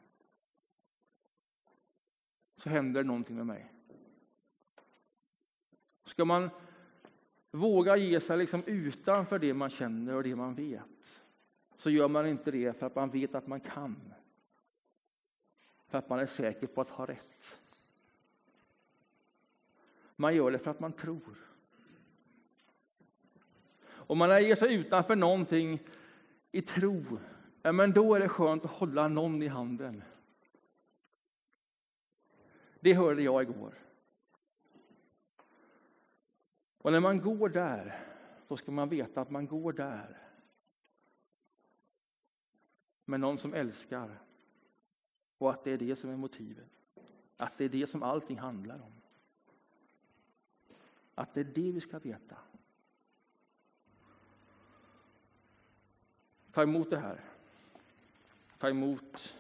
så 2.56 2.68
hände 2.68 3.00
det 3.00 3.06
någonting 3.06 3.36
med 3.36 3.46
mig. 3.46 3.72
Ska 6.12 6.24
man 6.24 6.50
våga 7.50 7.96
ge 7.96 8.20
sig 8.20 8.38
liksom 8.38 8.62
utanför 8.66 9.38
det 9.38 9.54
man 9.54 9.70
känner 9.70 10.14
och 10.14 10.22
det 10.22 10.36
man 10.36 10.54
vet 10.54 11.22
så 11.76 11.90
gör 11.90 12.08
man 12.08 12.26
inte 12.26 12.50
det 12.50 12.78
för 12.78 12.86
att 12.86 12.94
man 12.94 13.10
vet 13.10 13.34
att 13.34 13.46
man 13.46 13.60
kan. 13.60 14.14
För 15.88 15.98
att 15.98 16.08
man 16.08 16.18
är 16.20 16.26
säker 16.26 16.66
på 16.66 16.80
att 16.80 16.90
ha 16.90 17.06
rätt. 17.06 17.60
Man 20.16 20.34
gör 20.34 20.50
det 20.50 20.58
för 20.58 20.70
att 20.70 20.80
man 20.80 20.92
tror. 20.92 21.38
Om 23.84 24.18
man 24.18 24.44
ger 24.44 24.56
sig 24.56 24.74
utanför 24.74 25.16
någonting 25.16 25.78
i 26.50 26.62
tro, 26.62 27.18
ja, 27.62 27.72
men 27.72 27.92
då 27.92 28.14
är 28.14 28.20
det 28.20 28.28
skönt 28.28 28.64
att 28.64 28.70
hålla 28.70 29.08
någon 29.08 29.42
i 29.42 29.48
handen. 29.48 30.02
Det 32.80 32.94
hörde 32.94 33.22
jag 33.22 33.42
igår. 33.42 33.74
Och 36.82 36.92
när 36.92 37.00
man 37.00 37.20
går 37.20 37.48
där, 37.48 37.98
då 38.48 38.56
ska 38.56 38.72
man 38.72 38.88
veta 38.88 39.20
att 39.20 39.30
man 39.30 39.46
går 39.46 39.72
där 39.72 40.18
med 43.04 43.20
någon 43.20 43.38
som 43.38 43.54
älskar 43.54 44.18
och 45.38 45.50
att 45.50 45.64
det 45.64 45.70
är 45.70 45.78
det 45.78 45.96
som 45.96 46.10
är 46.10 46.16
motivet. 46.16 46.70
Att 47.36 47.58
det 47.58 47.64
är 47.64 47.68
det 47.68 47.86
som 47.86 48.02
allting 48.02 48.38
handlar 48.38 48.82
om. 48.82 48.92
Att 51.14 51.34
det 51.34 51.40
är 51.40 51.44
det 51.44 51.72
vi 51.72 51.80
ska 51.80 51.98
veta. 51.98 52.36
Ta 56.52 56.62
emot 56.62 56.90
det 56.90 56.98
här. 56.98 57.20
Ta 58.58 58.68
emot 58.68 59.34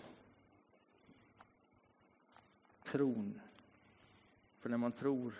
tron. 2.84 3.40
För 4.58 4.70
när 4.70 4.76
man 4.76 4.92
tror 4.92 5.34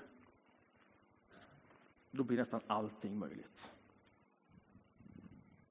då 2.12 2.24
blir 2.24 2.38
nästan 2.38 2.60
allting 2.66 3.18
möjligt. 3.18 3.72